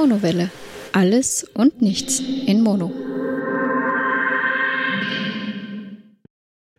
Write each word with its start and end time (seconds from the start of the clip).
Monowelle. 0.00 0.48
Alles 0.92 1.44
und 1.54 1.82
nichts 1.82 2.20
in 2.46 2.62
Mono. 2.62 2.92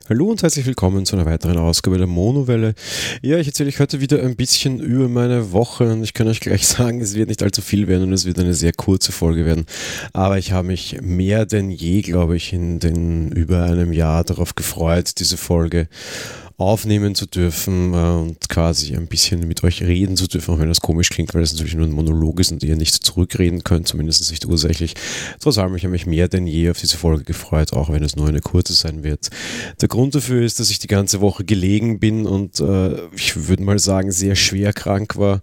Hallo 0.08 0.30
und 0.30 0.42
herzlich 0.42 0.66
willkommen 0.66 1.06
zu 1.06 1.18
einer 1.18 1.26
weiteren 1.26 1.58
Ausgabe 1.58 1.98
der 1.98 2.08
Monowelle. 2.08 2.76
Ja, 3.22 3.38
ich 3.38 3.48
erzähle 3.48 3.68
euch 3.68 3.82
heute 3.82 4.00
wieder 4.00 4.24
ein 4.24 4.38
bisschen 4.38 4.80
über 4.80 5.10
meine 5.10 5.52
Woche 5.52 5.92
und 5.92 6.02
ich 6.02 6.14
kann 6.14 6.30
euch 6.30 6.40
gleich 6.40 6.66
sagen, 6.68 7.02
es 7.02 7.14
wird 7.14 7.28
nicht 7.28 7.44
allzu 7.44 7.62
viel 7.62 7.90
werden 7.90 8.04
und 8.04 8.14
es 8.14 8.26
wird 8.26 8.40
eine 8.40 8.54
sehr 8.54 8.72
kurze 8.72 9.12
Folge 9.12 9.44
werden. 9.44 9.66
Aber 10.14 10.38
ich 10.38 10.54
habe 10.54 10.68
mich 10.68 11.02
mehr 11.02 11.46
denn 11.46 11.72
je, 11.72 12.02
glaube 12.02 12.38
ich, 12.38 12.54
in 12.54 12.80
den 12.80 13.34
über 13.34 13.64
einem 13.64 13.92
Jahr 13.92 14.24
darauf 14.24 14.56
gefreut, 14.56 15.20
diese 15.20 15.36
Folge 15.36 15.90
aufnehmen 16.60 17.16
zu 17.16 17.26
dürfen 17.26 17.94
äh, 17.94 17.98
und 17.98 18.50
quasi 18.50 18.96
ein 18.96 19.08
bisschen 19.08 19.48
mit 19.48 19.64
euch 19.64 19.82
reden 19.82 20.18
zu 20.18 20.28
dürfen, 20.28 20.54
auch 20.54 20.60
wenn 20.60 20.68
das 20.68 20.82
komisch 20.82 21.10
klingt, 21.10 21.34
weil 21.34 21.42
das 21.42 21.54
natürlich 21.54 21.76
nur 21.76 21.86
ein 21.86 21.92
Monolog 21.92 22.40
ist 22.40 22.52
und 22.52 22.64
ihr 22.64 22.76
nicht 22.76 22.94
zurückreden 22.94 23.64
könnt, 23.64 23.88
zumindest 23.88 24.30
nicht 24.30 24.46
ursächlich. 24.46 24.94
Trotz 25.40 25.58
allem, 25.58 25.76
ich 25.76 25.84
habe 25.84 25.94
mich 25.94 26.06
mehr 26.06 26.28
denn 26.28 26.48
je 26.48 26.70
auf 26.70 26.80
diese 26.80 26.98
Folge 26.98 27.24
gefreut, 27.24 27.74
auch 27.74 27.90
wenn 27.90 28.04
es 28.04 28.16
nur 28.16 28.28
eine 28.28 28.42
kurze 28.42 28.74
sein 28.74 29.04
wird. 29.04 29.30
Der 29.82 29.88
Grund 29.88 30.16
dafür 30.16 30.44
ist, 30.44 30.60
dass 30.60 30.70
ich 30.70 30.80
die 30.80 30.88
ganze 30.88 31.22
Woche 31.22 31.46
gelegen 31.46 32.00
bin 32.00 32.26
und 32.26 32.60
äh, 32.60 33.08
ich 33.16 33.48
würde 33.48 33.64
mal 33.64 33.80
sagen, 33.80 34.12
sehr 34.12 34.36
schwer 34.36 34.74
krank 34.74 35.16
war. 35.18 35.42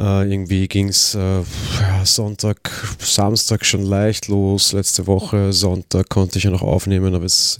Äh, 0.00 0.32
irgendwie 0.32 0.66
ging 0.66 0.88
es 0.88 1.14
äh, 1.14 1.42
Sonntag, 2.04 2.56
Samstag 2.98 3.66
schon 3.66 3.82
leicht 3.82 4.28
los. 4.28 4.72
Letzte 4.72 5.06
Woche, 5.06 5.52
Sonntag 5.52 6.08
konnte 6.08 6.38
ich 6.38 6.44
ja 6.44 6.50
noch 6.50 6.62
aufnehmen, 6.62 7.14
aber 7.14 7.26
es 7.26 7.58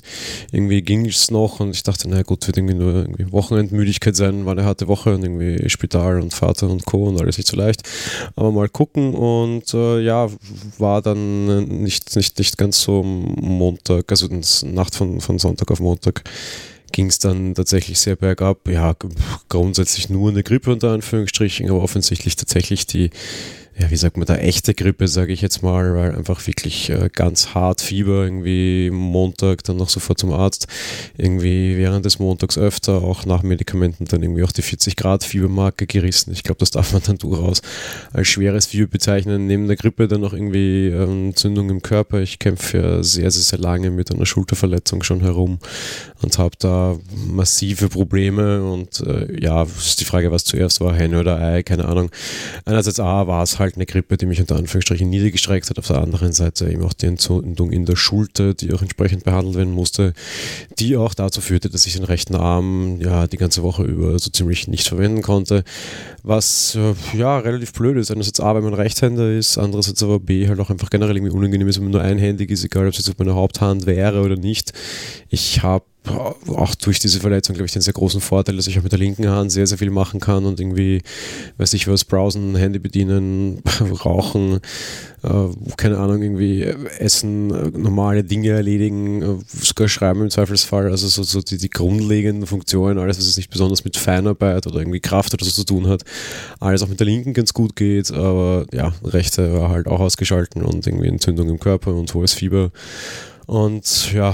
irgendwie 0.51 0.81
ging 0.81 1.05
es 1.05 1.31
noch 1.31 1.61
und 1.61 1.73
ich 1.73 1.83
dachte, 1.83 2.09
na 2.09 2.23
gut, 2.23 2.47
wird 2.47 2.57
irgendwie 2.57 2.75
nur 2.75 2.95
irgendwie 2.95 3.31
Wochenendmüdigkeit 3.31 4.17
sein, 4.17 4.47
war 4.47 4.53
eine 4.53 4.65
harte 4.65 4.89
Woche 4.89 5.15
und 5.15 5.23
irgendwie 5.23 5.69
Spital 5.69 6.23
und 6.23 6.33
Vater 6.33 6.71
und 6.71 6.87
Co. 6.87 7.09
und 7.09 7.21
alles 7.21 7.37
nicht 7.37 7.49
so 7.49 7.59
leicht. 7.59 7.83
Aber 8.37 8.51
mal 8.53 8.71
gucken 8.71 9.15
und 9.15 9.75
äh, 9.75 10.01
ja, 10.01 10.29
war 10.79 11.03
dann 11.03 11.83
nicht, 11.83 12.17
nicht, 12.17 12.39
nicht 12.39 12.57
ganz 12.57 12.81
so 12.81 13.03
Montag, 13.03 14.11
also 14.11 14.29
Nacht 14.65 14.95
von, 14.95 15.21
von 15.21 15.39
Sonntag 15.39 15.71
auf 15.71 15.81
Montag 15.81 16.25
ging 16.93 17.07
es 17.07 17.19
dann 17.19 17.55
tatsächlich 17.55 17.99
sehr 17.99 18.17
bergab. 18.17 18.69
Ja, 18.69 18.95
grundsätzlich 19.49 20.09
nur 20.09 20.31
eine 20.31 20.43
Grippe 20.43 20.73
unter 20.73 20.93
Anführungsstrichen, 20.93 21.71
aber 21.71 21.83
offensichtlich 21.83 22.37
tatsächlich 22.37 22.87
die 22.87 23.11
ja, 23.81 23.91
wie 23.91 23.97
sagt 23.97 24.17
man 24.17 24.27
da, 24.27 24.37
echte 24.37 24.75
Grippe, 24.75 25.09
sage 25.09 25.33
ich 25.33 25.41
jetzt 25.41 25.63
mal, 25.63 25.95
weil 25.95 26.15
einfach 26.15 26.47
wirklich 26.47 26.91
äh, 26.91 27.09
ganz 27.13 27.55
hart 27.55 27.81
Fieber, 27.81 28.25
irgendwie 28.25 28.91
Montag 28.91 29.65
dann 29.65 29.77
noch 29.77 29.89
sofort 29.89 30.19
zum 30.19 30.33
Arzt, 30.33 30.67
irgendwie 31.17 31.77
während 31.79 32.05
des 32.05 32.19
Montags 32.19 32.59
öfter, 32.59 33.03
auch 33.03 33.25
nach 33.25 33.43
Medikamenten 33.43 34.05
dann 34.05 34.23
irgendwie 34.23 34.43
auch 34.43 34.53
die 34.53 34.63
40 34.63 34.97
Grad 34.97 35.25
Fiebermarke 35.25 35.87
gerissen. 35.87 36.33
Ich 36.33 36.43
glaube, 36.43 36.59
das 36.59 36.73
darf 36.73 36.93
man 36.93 37.03
dann 37.07 37.19
durchaus 37.19 37.63
als 38.13 38.29
schweres 38.29 38.67
Fieber 38.67 38.89
bezeichnen. 38.89 39.47
Neben 39.47 39.67
der 39.67 39.77
Grippe 39.77 40.09
dann 40.09 40.21
noch 40.21 40.35
irgendwie 40.35 40.89
ähm, 40.89 41.29
Entzündung 41.29 41.71
im 41.71 41.81
Körper. 41.81 42.21
Ich 42.21 42.39
kämpfe 42.39 42.79
ja 42.79 43.03
sehr, 43.03 43.31
sehr, 43.31 43.43
sehr 43.43 43.59
lange 43.61 43.91
mit 43.91 44.13
einer 44.13 44.27
Schulterverletzung 44.27 45.03
schon 45.03 45.21
herum 45.21 45.59
und 46.23 46.39
habe 46.39 46.57
da 46.59 46.99
massive 47.27 47.89
Probleme 47.89 48.63
und 48.63 49.01
äh, 49.01 49.41
ja, 49.41 49.63
ist 49.63 50.01
die 50.01 50.05
Frage, 50.05 50.31
was 50.31 50.45
zuerst 50.45 50.81
war, 50.81 50.95
Henne 50.95 51.21
oder 51.21 51.41
Ei, 51.41 51.63
keine 51.63 51.87
Ahnung. 51.87 52.11
Einerseits 52.65 53.01
A 53.01 53.27
war 53.27 53.43
es 53.43 53.59
halt 53.59 53.77
eine 53.77 53.87
Grippe, 53.87 54.17
die 54.17 54.27
mich 54.27 54.41
unter 54.41 54.57
Anführungsstrichen 54.57 55.09
niedergestreckt 55.09 55.71
hat. 55.71 55.79
Auf 55.79 55.87
der 55.87 55.99
anderen 55.99 56.33
Seite 56.33 56.71
eben 56.71 56.85
auch 56.85 56.93
die 56.93 57.07
Entzündung 57.07 57.71
in 57.71 57.87
der 57.87 57.97
Schulter, 57.97 58.55
die 58.55 58.73
auch 58.73 58.83
entsprechend 58.83 59.25
behandelt 59.25 59.57
werden 59.57 59.73
musste, 59.73 60.13
die 60.79 60.97
auch 60.97 61.15
dazu 61.15 61.41
führte, 61.41 61.71
dass 61.71 61.87
ich 61.87 61.95
den 61.95 62.05
rechten 62.05 62.35
Arm 62.35 63.01
ja 63.01 63.27
die 63.27 63.39
ganze 63.39 63.63
Woche 63.63 63.85
über 63.85 64.19
so 64.19 64.31
ziemlich 64.31 64.69
nicht 64.69 64.89
verwenden 64.89 65.23
konnte. 65.23 65.65
Was 66.23 66.77
äh, 66.77 66.95
ja 67.17 67.39
relativ 67.39 67.73
blöd 67.73 67.97
ist. 67.97 68.11
Einerseits 68.11 68.41
A, 68.41 68.55
wenn 68.55 68.65
man 68.65 68.75
Rechtshänder 68.75 69.31
ist, 69.31 69.59
andererseits 69.59 70.03
aber 70.03 70.21
B, 70.21 70.49
halt 70.49 70.61
auch 70.61 70.71
einfach 70.71 70.91
generell 70.91 71.17
irgendwie 71.17 71.35
unangenehm 71.35 71.69
ist, 71.69 71.77
wenn 71.77 71.85
man 71.85 71.93
nur 71.93 72.03
einhändig 72.03 72.51
ist, 72.51 72.65
egal 72.65 72.87
ob 72.87 72.93
es 72.93 72.99
jetzt 72.99 73.09
auf 73.09 73.19
meiner 73.19 73.35
Haupthand 73.35 73.87
wäre 73.87 74.23
oder 74.23 74.37
nicht. 74.37 74.73
Ich 75.29 75.63
habe 75.63 75.85
auch 76.49 76.75
durch 76.77 76.99
diese 76.99 77.21
Verletzung, 77.21 77.55
glaube 77.55 77.67
ich, 77.67 77.73
den 77.73 77.83
sehr 77.83 77.93
großen 77.93 78.21
Vorteil, 78.21 78.57
dass 78.57 78.67
ich 78.67 78.79
auch 78.79 78.83
mit 78.83 78.93
der 78.93 78.99
linken 78.99 79.29
Hand 79.29 79.53
sehr, 79.53 79.67
sehr 79.67 79.79
viel 79.79 79.91
machen 79.91 80.19
kann 80.19 80.47
und 80.47 80.59
irgendwie, 80.59 81.03
weiß 81.59 81.75
ich 81.75 81.89
was, 81.89 82.05
browsen, 82.05 82.57
Handy 82.57 82.79
bedienen, 82.79 83.63
rauchen, 84.05 84.55
äh, 84.55 84.61
keine 85.77 85.99
Ahnung, 85.99 86.23
irgendwie 86.23 86.63
essen, 86.63 87.51
äh, 87.51 87.79
normale 87.79 88.25
Dinge 88.25 88.51
erledigen, 88.51 89.23
äh, 89.23 89.37
sogar 89.51 89.89
schreiben 89.89 90.23
im 90.23 90.31
Zweifelsfall, 90.31 90.91
also 90.91 91.09
so, 91.09 91.23
so 91.23 91.43
die, 91.43 91.59
die 91.59 91.69
grundlegenden 91.69 92.47
Funktionen, 92.47 92.99
alles, 92.99 93.19
was 93.19 93.27
es 93.27 93.37
nicht 93.37 93.51
besonders 93.51 93.85
mit 93.85 93.99
Feinarbeit 93.99 94.67
oder 94.67 94.79
irgendwie 94.79 95.01
Kraft 95.01 95.35
oder 95.35 95.45
so 95.45 95.51
zu 95.51 95.65
tun 95.65 95.89
hat, 95.89 96.05
alles 96.59 96.83
auch 96.83 96.89
mit 96.89 97.01
der 97.01 97.07
linken 97.07 97.35
ganz 97.35 97.53
gut 97.53 97.77
geht, 97.77 98.11
aber 98.11 98.65
ja, 98.73 98.95
rechte 99.05 99.53
war 99.53 99.69
halt 99.69 99.89
auch 99.89 100.01
ausgeschalten 100.01 100.63
und 100.63 100.87
irgendwie 100.87 101.09
Entzündung 101.09 101.51
im 101.51 101.61
Körper 101.61 101.95
und 101.95 102.13
hohes 102.15 102.33
Fieber 102.33 102.71
und 103.51 104.13
ja, 104.13 104.33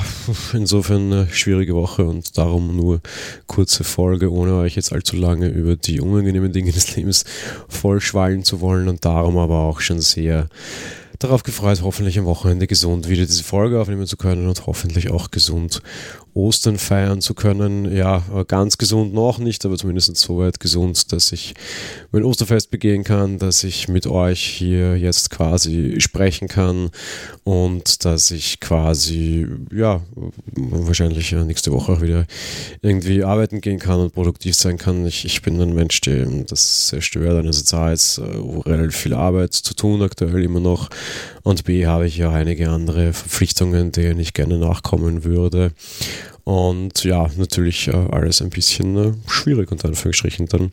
insofern 0.53 1.11
eine 1.11 1.29
schwierige 1.31 1.75
Woche 1.75 2.05
und 2.05 2.37
darum 2.37 2.77
nur 2.77 3.01
kurze 3.47 3.83
Folge, 3.83 4.31
ohne 4.31 4.57
euch 4.57 4.77
jetzt 4.77 4.93
allzu 4.93 5.17
lange 5.17 5.49
über 5.49 5.75
die 5.75 6.03
unangenehmen 6.03 6.53
Dinge 6.53 6.71
des 6.71 6.95
Lebens 6.97 7.25
vollschwallen 7.67 8.45
zu 8.45 8.61
wollen 8.61 8.89
und 8.89 9.07
darum 9.07 9.39
aber 9.39 9.61
auch 9.61 9.81
schon 9.81 10.03
sehr 10.03 10.51
darauf 11.19 11.45
gefreut, 11.45 11.81
hoffentlich 11.83 12.19
am 12.19 12.27
Wochenende 12.27 12.67
gesund 12.67 13.09
wieder 13.09 13.25
diese 13.25 13.43
Folge 13.43 13.81
aufnehmen 13.81 14.07
zu 14.07 14.19
können 14.19 14.47
und 14.49 14.67
hoffentlich 14.67 15.11
auch 15.11 15.31
gesund 15.31 15.81
Ostern 16.37 16.77
feiern 16.77 17.23
zu 17.23 17.33
können. 17.33 17.97
Ja, 17.97 18.23
ganz 18.47 18.77
gesund 18.77 19.15
noch 19.15 19.39
nicht, 19.39 19.65
aber 19.65 19.77
zumindest 19.77 20.15
so 20.17 20.39
weit 20.39 20.61
gesund, 20.61 21.13
dass 21.13 21.33
ich 21.33 21.55
mein 22.13 22.25
Osterfest 22.25 22.71
begehen 22.71 23.05
kann, 23.05 23.39
dass 23.39 23.65
ich 23.65 23.89
mit 23.89 24.07
euch 24.07 24.45
hier 24.45 24.99
jetzt 24.99 25.31
quasi 25.31 25.95
sprechen 25.99 26.47
kann 26.47 26.91
und 27.43 28.05
dass 28.05 28.31
ich 28.31 28.61
quasi, 28.61 29.47
ja, 29.73 30.03
wahrscheinlich 30.55 31.33
nächste 31.33 31.73
Woche 31.73 31.93
auch 31.93 32.03
wieder 32.03 32.27
irgendwie 32.83 33.25
arbeiten 33.25 33.63
gehen 33.63 33.79
kann 33.79 34.01
und 34.01 34.13
produktiv 34.13 34.55
sein 34.55 34.77
kann. 34.77 35.07
Ich, 35.07 35.25
ich 35.25 35.41
bin 35.41 35.59
ein 35.61 35.75
Mensch, 35.75 36.03
der 36.03 36.27
das 36.27 36.89
sehr 36.89 37.01
stört. 37.01 37.39
Einerseits 37.39 38.19
äh, 38.19 38.23
relativ 38.67 38.97
viel 38.97 39.15
Arbeit 39.15 39.55
zu 39.55 39.75
tun 39.75 40.03
aktuell 40.03 40.45
immer 40.45 40.61
noch 40.61 40.91
und 41.47 41.63
B 41.63 41.87
habe 41.87 42.09
ich 42.09 42.17
ja 42.17 42.33
einige 42.33 42.71
andere 42.71 43.13
Verpflichtungen, 43.13 43.93
denen 43.93 44.19
ich 44.19 44.35
gerne 44.35 44.59
nachkommen 44.59 45.23
würde. 45.23 45.71
Und 46.47 47.03
ja, 47.03 47.29
natürlich 47.37 47.89
äh, 47.89 48.07
alles 48.13 48.41
ein 48.41 48.51
bisschen 48.51 48.97
äh, 48.97 49.13
schwierig 49.29 49.73
unter 49.73 49.89
Anführungsstrichen 49.89 50.47
dann 50.47 50.71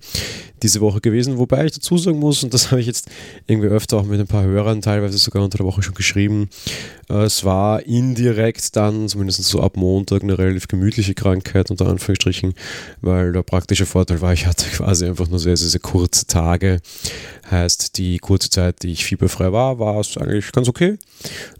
diese 0.62 0.82
Woche 0.82 1.02
gewesen. 1.02 1.40
Wobei 1.40 1.66
ich 1.66 1.72
dazu 1.72 1.98
sagen 1.98 2.20
muss, 2.20 2.44
und 2.44 2.54
das 2.54 2.70
habe 2.72 2.80
ich 2.80 2.86
jetzt 2.86 3.10
irgendwie 3.48 3.70
öfter 3.70 3.98
auch 3.98 4.04
mit 4.04 4.20
ein 4.20 4.28
paar 4.28 4.44
Hörern 4.44 4.82
teilweise 4.84 5.18
sogar 5.18 5.44
unter 5.44 5.58
der 5.58 5.66
Woche 5.66 5.82
schon 5.82 5.96
geschrieben, 5.96 6.48
äh, 7.10 7.24
es 7.24 7.44
war 7.44 7.82
indirekt 7.88 8.76
dann, 8.76 9.10
zumindest 9.10 9.44
so 9.46 9.62
ab 9.64 9.76
Montag, 9.76 10.22
eine 10.22 10.38
relativ 10.38 10.68
gemütliche 10.68 11.16
Krankheit 11.16 11.72
unter 11.72 11.88
Anführungsstrichen, 11.88 12.54
weil 13.02 13.32
der 13.32 13.42
praktische 13.42 13.88
Vorteil 13.88 14.22
war, 14.22 14.32
ich 14.32 14.46
hatte 14.46 14.70
quasi 14.70 15.08
einfach 15.08 15.28
nur 15.28 15.40
sehr, 15.40 15.58
sehr, 15.58 15.70
sehr 15.70 15.82
kurze 15.82 16.28
Tage. 16.28 16.82
Heißt, 17.50 17.98
die 17.98 18.20
kurze 18.20 18.52
Zeit, 18.52 18.84
die 18.84 18.92
ich 18.92 19.06
fieberfrei 19.06 19.52
war, 19.52 19.80
war 19.80 20.00
es 20.00 20.18
eigentlich 20.18 20.52
ganz 20.52 20.70
okay. 20.70 21.00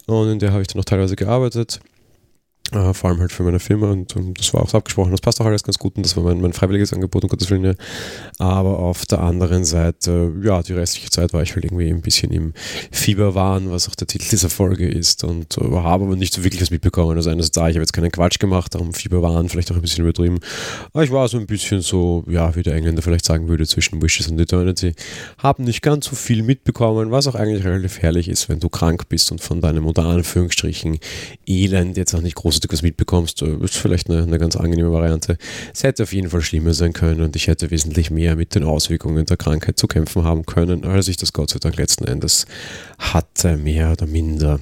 Und 0.06 0.34
in 0.34 0.38
der 0.38 0.52
habe 0.52 0.62
ich 0.62 0.68
dann 0.68 0.78
noch 0.78 0.86
teilweise 0.86 1.16
gearbeitet. 1.16 1.80
Uh, 2.76 2.94
vor 2.94 3.10
allem 3.12 3.20
halt 3.20 3.32
für 3.32 3.44
meine 3.44 3.60
Firma 3.60 3.92
und, 3.92 4.16
und, 4.16 4.40
das 4.40 4.54
war 4.54 4.62
auch 4.62 4.74
abgesprochen. 4.74 5.12
Das 5.12 5.22
passt 5.22 5.40
auch 5.40 5.46
alles 5.46 5.64
ganz 5.64 5.78
gut 5.78 5.96
und 5.96 6.06
das 6.06 6.18
war 6.18 6.24
mein, 6.24 6.42
mein 6.42 6.54
freiwilliges 6.54 6.92
Angebot, 6.92 7.24
um 7.24 7.30
Gottes 7.30 7.50
Willen. 7.52 7.64
Ja. 7.64 7.74
Aber 8.40 8.80
auf 8.80 9.06
der 9.06 9.20
anderen 9.22 9.64
Seite, 9.64 10.34
ja, 10.42 10.64
die 10.64 10.74
restliche 10.74 11.10
Zeit 11.12 11.34
war 11.34 11.44
ich 11.44 11.54
halt 11.54 11.66
irgendwie 11.66 11.90
ein 11.90 12.02
bisschen 12.02 12.32
im 12.32 12.54
Fieberwahn, 12.92 13.70
was 13.70 13.88
auch 13.90 13.96
der 13.96 14.08
Titel 14.08 14.28
dieser 14.30 14.50
Folge 14.50 14.88
ist 14.88 15.24
und 15.24 15.58
uh, 15.60 15.84
habe 15.84 16.06
aber 16.06 16.16
nicht 16.16 16.34
so 16.34 16.44
wirklich 16.44 16.62
was 16.62 16.72
mitbekommen. 16.72 17.16
Also 17.16 17.30
einerseits 17.30 17.52
da, 17.52 17.70
ich 17.70 17.76
habe 17.76 17.82
jetzt 17.82 17.94
keinen 17.94 18.12
Quatsch 18.12 18.40
gemacht, 18.40 18.74
darum 18.74 18.94
Fieberwahn 18.94 19.50
vielleicht 19.50 19.72
auch 19.72 19.76
ein 19.76 19.82
bisschen 19.82 20.04
übertrieben. 20.04 20.40
Aber 20.94 21.04
ich 21.04 21.12
war 21.12 21.28
so 21.28 21.38
ein 21.38 21.46
bisschen 21.46 21.82
so, 21.82 22.24
ja, 22.28 22.56
wie 22.56 22.64
der 22.64 22.74
Engländer 22.74 23.04
vielleicht 23.04 23.26
sagen 23.26 23.48
würde, 23.48 23.68
zwischen 23.68 24.02
Wishes 24.02 24.30
und 24.30 24.40
Eternity. 24.40 24.94
Habe 25.38 25.62
nicht 25.62 25.84
ganz 25.84 26.08
so 26.08 26.16
viel 26.16 26.42
mitbekommen, 26.42 27.12
was 27.12 27.28
auch 27.28 27.36
eigentlich 27.36 27.64
relativ 27.64 28.02
herrlich 28.02 28.30
ist, 28.30 28.50
wenn 28.50 28.60
du 28.60 28.70
krank 28.70 29.10
bist 29.10 29.32
und 29.32 29.42
von 29.42 29.62
deinem 29.62 29.86
unter 29.86 30.06
Anführungsstrichen 30.06 30.98
Elend 31.46 31.98
jetzt 31.98 32.16
auch 32.16 32.22
nicht 32.22 32.36
große 32.36 32.63
du 32.64 32.74
was 32.74 32.82
mitbekommst, 32.82 33.42
äh, 33.42 33.56
ist 33.64 33.76
vielleicht 33.76 34.10
eine, 34.10 34.24
eine 34.24 34.40
ganz 34.40 34.56
angenehme 34.56 34.92
Variante. 34.92 35.38
Es 35.74 35.84
hätte 35.84 36.04
auf 36.04 36.14
jeden 36.14 36.30
Fall 36.30 36.42
schlimmer 36.42 36.74
sein 36.74 36.94
können 36.94 37.22
und 37.22 37.36
ich 37.36 37.48
hätte 37.48 37.72
wesentlich 37.72 38.12
mehr 38.12 38.36
mit 38.36 38.56
den 38.56 38.64
Auswirkungen 38.64 39.26
der 39.26 39.38
Krankheit 39.38 39.78
zu 39.78 39.88
kämpfen 39.88 40.24
haben 40.24 40.46
können, 40.46 40.86
als 40.86 41.08
ich 41.08 41.18
das 41.18 41.34
Gott 41.34 41.50
sei 41.50 41.60
Dank 41.60 41.78
letzten 41.78 42.06
Endes 42.06 42.46
hatte, 42.98 43.58
mehr 43.58 43.92
oder 43.92 44.06
minder. 44.06 44.60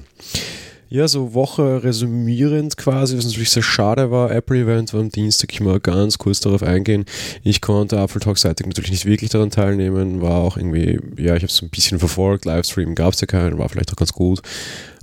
Ja, 0.92 1.08
so 1.08 1.32
Woche 1.32 1.82
resümierend 1.82 2.76
quasi, 2.76 3.16
was 3.16 3.24
natürlich 3.24 3.48
sehr 3.48 3.62
schade 3.62 4.10
war. 4.10 4.30
Apple-Event 4.30 4.92
war 4.92 5.00
am 5.00 5.08
Dienstag, 5.08 5.50
ich 5.50 5.62
mal 5.62 5.80
ganz 5.80 6.18
kurz 6.18 6.40
darauf 6.40 6.62
eingehen. 6.62 7.06
Ich 7.42 7.62
konnte 7.62 7.96
Apple 7.96 8.20
Talk-seitig 8.20 8.66
natürlich 8.66 8.90
nicht 8.90 9.06
wirklich 9.06 9.30
daran 9.30 9.48
teilnehmen, 9.48 10.20
war 10.20 10.42
auch 10.42 10.58
irgendwie, 10.58 11.00
ja, 11.16 11.34
ich 11.34 11.44
habe 11.44 11.46
es 11.46 11.62
ein 11.62 11.70
bisschen 11.70 11.98
verfolgt, 11.98 12.44
Livestream 12.44 12.94
gab 12.94 13.14
es 13.14 13.22
ja 13.22 13.26
keinen, 13.26 13.56
war 13.56 13.70
vielleicht 13.70 13.90
auch 13.90 13.96
ganz 13.96 14.12
gut. 14.12 14.42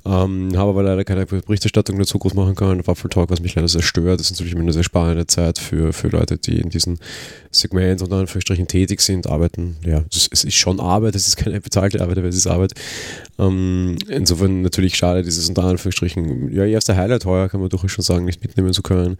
Ähm, 0.09 0.57
habe 0.57 0.71
aber 0.71 0.81
leider 0.81 1.03
keine 1.03 1.27
Berichterstattung 1.27 1.99
dazu 1.99 2.17
groß 2.17 2.33
machen 2.33 2.55
können 2.55 2.79
Apple 2.79 3.09
Talk, 3.09 3.29
was 3.29 3.41
mich 3.41 3.53
leider 3.53 3.67
sehr 3.67 3.83
stört. 3.83 4.19
Das 4.19 4.27
ist 4.27 4.31
natürlich 4.31 4.53
immer 4.53 4.63
eine 4.63 4.73
sehr 4.73 4.83
spannende 4.83 5.27
Zeit 5.27 5.59
für, 5.59 5.93
für 5.93 6.07
Leute, 6.07 6.37
die 6.37 6.59
in 6.59 6.69
diesem 6.69 6.97
Segment 7.51 8.01
unter 8.01 8.15
Anführungsstrichen 8.15 8.67
tätig 8.67 9.01
sind, 9.01 9.27
arbeiten. 9.27 9.77
Ja, 9.85 10.03
es, 10.11 10.27
es 10.31 10.43
ist 10.45 10.55
schon 10.55 10.79
Arbeit, 10.79 11.13
es 11.13 11.27
ist 11.27 11.37
keine 11.37 11.61
bezahlte 11.61 12.01
Arbeit, 12.01 12.17
aber 12.17 12.27
es 12.27 12.35
ist 12.35 12.47
Arbeit. 12.47 12.73
Ähm, 13.37 13.97
insofern 14.07 14.63
natürlich 14.63 14.95
schade, 14.95 15.21
dieses 15.21 15.47
unter 15.47 15.63
Anführungsstrichen, 15.65 16.51
ja, 16.51 16.65
erste 16.65 16.97
Highlight 16.97 17.25
heuer 17.25 17.47
kann 17.47 17.59
man 17.59 17.69
durchaus 17.69 17.91
schon 17.91 18.03
sagen, 18.03 18.25
nicht 18.25 18.41
mitnehmen 18.41 18.73
zu 18.73 18.81
können. 18.81 19.17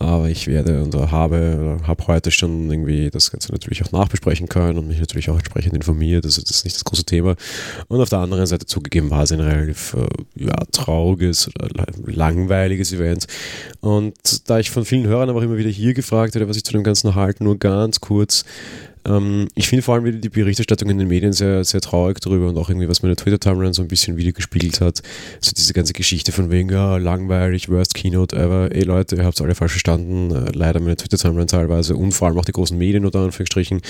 Aber 0.00 0.28
ich 0.28 0.48
werde 0.48 0.82
und 0.82 0.94
habe, 0.94 1.78
habe 1.86 2.06
heute 2.08 2.32
schon 2.32 2.68
irgendwie 2.68 3.10
das 3.10 3.30
Ganze 3.30 3.52
natürlich 3.52 3.84
auch 3.84 3.92
nachbesprechen 3.92 4.48
können 4.48 4.78
und 4.78 4.88
mich 4.88 4.98
natürlich 4.98 5.30
auch 5.30 5.36
entsprechend 5.36 5.74
informiert. 5.74 6.24
Also 6.24 6.42
das 6.42 6.50
ist 6.50 6.64
nicht 6.64 6.74
das 6.74 6.84
große 6.84 7.04
Thema. 7.04 7.36
Und 7.86 8.00
auf 8.00 8.08
der 8.08 8.18
anderen 8.18 8.46
Seite 8.46 8.66
zugegeben 8.66 9.10
war 9.10 9.22
es 9.22 9.30
ein 9.30 9.40
relativ 9.40 9.94
äh, 9.94 10.06
ja, 10.34 10.54
trauriges 10.72 11.48
oder 11.48 11.86
langweiliges 12.06 12.92
Event. 12.92 13.26
Und 13.80 14.48
da 14.48 14.58
ich 14.58 14.70
von 14.70 14.84
vielen 14.84 15.06
Hörern 15.06 15.30
aber 15.30 15.42
immer 15.42 15.56
wieder 15.56 15.70
hier 15.70 15.94
gefragt 15.94 16.34
werde, 16.34 16.48
was 16.48 16.56
ich 16.56 16.64
zu 16.64 16.72
dem 16.72 16.84
Ganzen 16.84 17.14
halte, 17.14 17.44
nur 17.44 17.58
ganz 17.58 18.00
kurz, 18.00 18.44
ähm, 19.06 19.48
ich 19.54 19.68
finde 19.68 19.82
vor 19.82 19.94
allem 19.94 20.04
wieder 20.04 20.18
die 20.18 20.28
Berichterstattung 20.28 20.88
in 20.90 20.98
den 20.98 21.08
Medien 21.08 21.32
sehr, 21.32 21.64
sehr 21.64 21.80
traurig 21.80 22.20
darüber 22.20 22.48
und 22.48 22.56
auch 22.56 22.68
irgendwie, 22.68 22.88
was 22.88 23.02
meine 23.02 23.16
Twitter-Timeline 23.16 23.74
so 23.74 23.82
ein 23.82 23.88
bisschen 23.88 24.16
wieder 24.16 24.32
gespiegelt 24.32 24.80
hat. 24.80 25.02
So 25.40 25.52
diese 25.56 25.72
ganze 25.72 25.92
Geschichte 25.92 26.32
von 26.32 26.50
wegen, 26.50 26.70
ja, 26.70 26.96
langweilig, 26.96 27.68
worst 27.68 27.94
Keynote 27.94 28.36
ever. 28.36 28.70
Ey 28.72 28.82
Leute, 28.82 29.16
ihr 29.16 29.24
habt 29.24 29.36
es 29.36 29.42
alle 29.42 29.54
falsch 29.54 29.72
verstanden. 29.72 30.30
Äh, 30.30 30.52
leider 30.52 30.80
meine 30.80 30.96
Twitter-Timeline 30.96 31.46
teilweise 31.46 31.96
und 31.96 32.12
vor 32.12 32.28
allem 32.28 32.38
auch 32.38 32.44
die 32.44 32.52
großen 32.52 32.76
Medien 32.76 33.04
unter 33.04 33.20
Anführungsstrichen. 33.20 33.80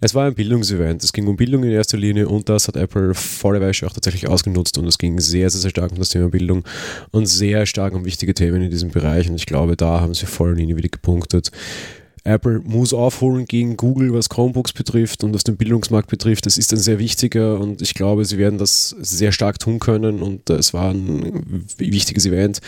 Es 0.00 0.14
war 0.14 0.26
ein 0.26 0.34
Bildungsevent. 0.34 1.04
Es 1.04 1.12
ging 1.12 1.26
um 1.26 1.36
Bildung 1.36 1.64
in 1.64 1.70
erster 1.70 1.98
Linie 1.98 2.28
und 2.28 2.48
das 2.48 2.68
hat 2.68 2.76
Apple 2.76 3.14
volle 3.14 3.60
Wäsche 3.60 3.86
auch 3.86 3.92
tatsächlich 3.92 4.28
ausgenutzt 4.28 4.78
und 4.78 4.86
es 4.86 4.98
ging 4.98 5.18
sehr, 5.20 5.50
sehr, 5.50 5.60
sehr 5.60 5.70
stark 5.70 5.92
um 5.92 5.98
das 5.98 6.10
Thema 6.10 6.28
Bildung 6.28 6.64
und 7.10 7.26
sehr 7.26 7.66
stark 7.66 7.94
um 7.94 8.04
wichtige 8.04 8.34
Themen 8.34 8.62
in 8.62 8.70
diesem 8.70 8.90
Bereich 8.90 9.28
und 9.28 9.36
ich 9.36 9.46
glaube, 9.46 9.76
da 9.76 10.00
haben 10.00 10.14
sie 10.14 10.26
voll 10.26 10.54
Linie 10.54 10.76
wieder 10.76 10.88
gepunktet. 10.88 11.50
Apple 12.24 12.60
muss 12.64 12.94
aufholen 12.94 13.46
gegen 13.46 13.76
Google, 13.76 14.12
was 14.12 14.28
Chromebooks 14.28 14.72
betrifft 14.72 15.24
und 15.24 15.34
was 15.34 15.42
den 15.42 15.56
Bildungsmarkt 15.56 16.08
betrifft. 16.08 16.46
Das 16.46 16.56
ist 16.56 16.72
ein 16.72 16.78
sehr 16.78 16.98
wichtiger 17.00 17.58
und 17.58 17.82
ich 17.82 17.94
glaube, 17.94 18.24
sie 18.24 18.38
werden 18.38 18.58
das 18.58 18.94
sehr 19.00 19.32
stark 19.32 19.58
tun 19.58 19.80
können 19.80 20.22
und 20.22 20.48
es 20.50 20.72
war 20.72 20.90
ein 20.90 21.64
wichtiges 21.78 22.24
Event. 22.26 22.60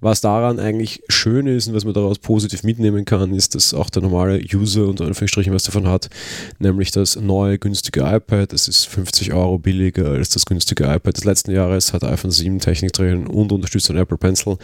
Was 0.00 0.20
daran 0.20 0.58
eigentlich 0.58 1.02
schön 1.08 1.46
ist 1.46 1.68
und 1.68 1.74
was 1.74 1.84
man 1.84 1.94
daraus 1.94 2.18
positiv 2.18 2.64
mitnehmen 2.64 3.06
kann, 3.06 3.34
ist, 3.34 3.54
dass 3.54 3.72
auch 3.72 3.88
der 3.88 4.02
normale 4.02 4.40
User 4.52 4.86
unter 4.86 5.06
Anführungsstrichen 5.06 5.54
was 5.54 5.62
davon 5.62 5.88
hat, 5.88 6.10
nämlich 6.58 6.90
das 6.90 7.16
neue 7.16 7.58
günstige 7.58 8.00
iPad. 8.00 8.52
Es 8.52 8.68
ist 8.68 8.86
50 8.88 9.32
Euro 9.32 9.58
billiger 9.58 10.10
als 10.10 10.28
das 10.28 10.44
günstige 10.44 10.84
iPad 10.84 11.16
des 11.16 11.24
letzten 11.24 11.52
Jahres, 11.52 11.94
hat 11.94 12.04
iPhone 12.04 12.30
7 12.30 12.58
Technik 12.58 12.92
drin 12.92 13.26
und 13.26 13.52
unterstützt 13.52 13.90
ein 13.90 13.96
Apple 13.96 14.18
Pencil. 14.18 14.58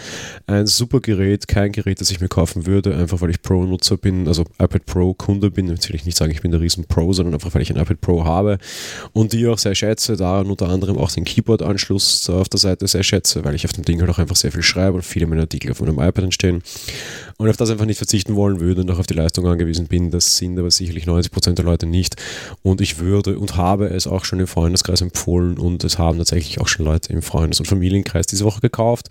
Ein 0.46 0.66
super 0.66 1.00
Gerät, 1.00 1.48
kein 1.48 1.72
Gerät, 1.72 2.02
das 2.02 2.10
ich 2.10 2.20
mir 2.20 2.28
kaufen 2.28 2.66
würde, 2.66 2.94
einfach 2.94 3.22
weil 3.22 3.30
ich 3.30 3.40
Pro-Nutzer 3.40 3.96
bin 3.96 4.28
also 4.38 4.50
iPad 4.58 4.86
Pro 4.86 5.14
Kunde 5.14 5.50
bin, 5.50 5.68
jetzt 5.68 5.88
will 5.88 5.96
ich 5.96 6.04
nicht 6.04 6.16
sagen, 6.16 6.32
ich 6.32 6.42
bin 6.42 6.50
der 6.50 6.60
riesen 6.60 6.84
Pro, 6.84 7.12
sondern 7.12 7.34
einfach, 7.34 7.54
weil 7.54 7.62
ich 7.62 7.70
ein 7.70 7.80
iPad 7.80 8.00
Pro 8.00 8.24
habe 8.24 8.58
und 9.12 9.32
die 9.32 9.46
auch 9.46 9.58
sehr 9.58 9.74
schätze, 9.74 10.16
da 10.16 10.40
unter 10.40 10.68
anderem 10.68 10.98
auch 10.98 11.10
den 11.10 11.24
Keyboard-Anschluss 11.24 12.28
auf 12.30 12.48
der 12.48 12.60
Seite 12.60 12.86
sehr 12.86 13.02
schätze, 13.02 13.44
weil 13.44 13.54
ich 13.54 13.64
auf 13.64 13.72
dem 13.72 13.84
Ding 13.84 14.00
halt 14.00 14.10
auch 14.10 14.18
einfach 14.18 14.36
sehr 14.36 14.52
viel 14.52 14.62
schreibe 14.62 14.96
und 14.96 15.02
viele 15.02 15.26
meiner 15.26 15.42
Artikel 15.42 15.70
auf 15.70 15.80
meinem 15.80 15.98
iPad 15.98 16.24
entstehen 16.24 16.62
und 17.38 17.48
auf 17.48 17.56
das 17.56 17.70
einfach 17.70 17.86
nicht 17.86 17.98
verzichten 17.98 18.34
wollen 18.34 18.60
würde 18.60 18.80
und 18.80 18.90
auch 18.90 18.98
auf 18.98 19.06
die 19.06 19.14
Leistung 19.14 19.46
angewiesen 19.46 19.86
bin. 19.86 20.10
Das 20.10 20.36
sind 20.36 20.58
aber 20.58 20.70
sicherlich 20.70 21.04
90% 21.04 21.54
der 21.54 21.64
Leute 21.64 21.86
nicht 21.86 22.16
und 22.62 22.80
ich 22.80 22.98
würde 22.98 23.38
und 23.38 23.56
habe 23.56 23.86
es 23.88 24.06
auch 24.06 24.24
schon 24.24 24.40
im 24.40 24.46
Freundeskreis 24.46 25.00
empfohlen 25.00 25.58
und 25.58 25.84
es 25.84 25.98
haben 25.98 26.18
tatsächlich 26.18 26.60
auch 26.60 26.68
schon 26.68 26.86
Leute 26.86 27.12
im 27.12 27.22
Freundes- 27.22 27.60
und 27.60 27.66
Familienkreis 27.66 28.26
diese 28.26 28.44
Woche 28.44 28.60
gekauft. 28.60 29.08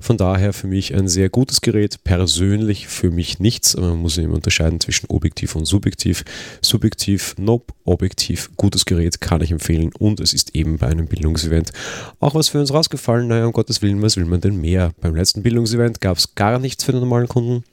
Von 0.00 0.16
daher 0.16 0.52
für 0.52 0.66
mich 0.66 0.94
ein 0.94 1.08
sehr 1.08 1.28
gutes 1.28 1.60
Gerät, 1.60 2.04
persönlich 2.04 2.88
für 2.88 3.10
mich 3.10 3.40
nichts, 3.40 3.74
aber 3.74 3.88
man 3.88 3.98
muss 3.98 4.18
eben 4.18 4.32
unterscheiden 4.32 4.50
unterscheiden 4.50 4.80
zwischen 4.80 5.06
objektiv 5.08 5.56
und 5.56 5.64
subjektiv. 5.64 6.24
Subjektiv, 6.60 7.34
nope, 7.38 7.72
objektiv, 7.84 8.50
gutes 8.56 8.84
Gerät, 8.84 9.20
kann 9.20 9.40
ich 9.42 9.50
empfehlen 9.50 9.90
und 9.98 10.20
es 10.20 10.32
ist 10.32 10.54
eben 10.54 10.78
bei 10.78 10.88
einem 10.88 11.06
Bildungsevent 11.06 11.70
auch 12.18 12.34
was 12.34 12.48
für 12.48 12.60
uns 12.60 12.72
rausgefallen. 12.72 13.28
Naja, 13.28 13.46
um 13.46 13.52
Gottes 13.52 13.82
Willen, 13.82 14.02
was 14.02 14.16
will 14.16 14.24
man 14.24 14.40
denn 14.40 14.60
mehr? 14.60 14.92
Beim 15.00 15.14
letzten 15.14 15.42
Bildungsevent 15.42 16.00
gab 16.00 16.18
es 16.18 16.34
gar 16.34 16.58
nichts 16.58 16.84
für 16.84 16.92
den 16.92 17.00
normalen 17.00 17.28
Kunden. 17.28 17.64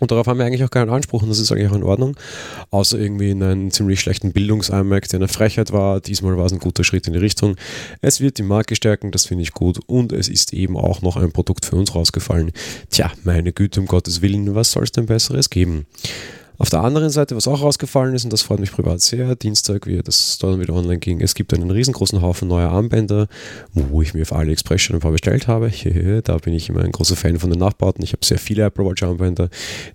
Und 0.00 0.10
darauf 0.10 0.26
haben 0.26 0.38
wir 0.38 0.46
eigentlich 0.46 0.64
auch 0.64 0.70
keinen 0.70 0.90
Anspruch 0.90 1.22
und 1.22 1.28
das 1.28 1.38
ist 1.38 1.50
eigentlich 1.52 1.70
auch 1.70 1.76
in 1.76 1.82
Ordnung. 1.82 2.16
Außer 2.70 2.98
irgendwie 2.98 3.30
in 3.30 3.42
einen 3.42 3.70
ziemlich 3.70 4.00
schlechten 4.00 4.32
Bildungseinmerk, 4.32 5.08
der 5.08 5.20
eine 5.20 5.28
Frechheit 5.28 5.72
war. 5.72 6.00
Diesmal 6.00 6.36
war 6.36 6.46
es 6.46 6.52
ein 6.52 6.58
guter 6.58 6.84
Schritt 6.84 7.06
in 7.06 7.12
die 7.12 7.18
Richtung. 7.18 7.56
Es 8.00 8.20
wird 8.20 8.38
die 8.38 8.42
Marke 8.42 8.76
stärken, 8.76 9.10
das 9.10 9.26
finde 9.26 9.42
ich 9.42 9.52
gut. 9.52 9.78
Und 9.86 10.12
es 10.12 10.28
ist 10.28 10.52
eben 10.52 10.76
auch 10.76 11.02
noch 11.02 11.16
ein 11.16 11.32
Produkt 11.32 11.64
für 11.64 11.76
uns 11.76 11.94
rausgefallen. 11.94 12.52
Tja, 12.90 13.10
meine 13.24 13.52
Güte, 13.52 13.80
um 13.80 13.86
Gottes 13.86 14.22
Willen, 14.22 14.54
was 14.54 14.72
soll 14.72 14.84
es 14.84 14.92
denn 14.92 15.06
Besseres 15.06 15.50
geben? 15.50 15.86
Auf 16.60 16.70
der 16.70 16.82
anderen 16.82 17.10
Seite, 17.10 17.36
was 17.36 17.46
auch 17.46 17.62
rausgefallen 17.62 18.16
ist, 18.16 18.24
und 18.24 18.32
das 18.32 18.42
freut 18.42 18.58
mich 18.58 18.72
privat 18.72 19.00
sehr, 19.00 19.36
Dienstag, 19.36 19.86
wie 19.86 20.02
das 20.02 20.38
dann 20.38 20.58
wieder 20.58 20.74
online 20.74 20.98
ging, 20.98 21.20
es 21.20 21.36
gibt 21.36 21.54
einen 21.54 21.70
riesengroßen 21.70 22.20
Haufen 22.20 22.48
neuer 22.48 22.70
Armbänder, 22.70 23.28
wo 23.72 24.02
ich 24.02 24.12
mir 24.12 24.22
auf 24.22 24.32
AliExpress 24.32 24.80
schon 24.80 24.96
ein 24.96 25.00
paar 25.00 25.12
bestellt 25.12 25.46
habe. 25.46 25.70
da 26.24 26.36
bin 26.38 26.54
ich 26.54 26.68
immer 26.68 26.82
ein 26.82 26.90
großer 26.90 27.14
Fan 27.14 27.38
von 27.38 27.50
den 27.50 27.60
Nachbauten. 27.60 28.02
Ich 28.02 28.12
habe 28.12 28.26
sehr 28.26 28.38
viele 28.38 28.64
Apple 28.64 28.84
Watch 28.84 29.04
Armbänder. 29.04 29.50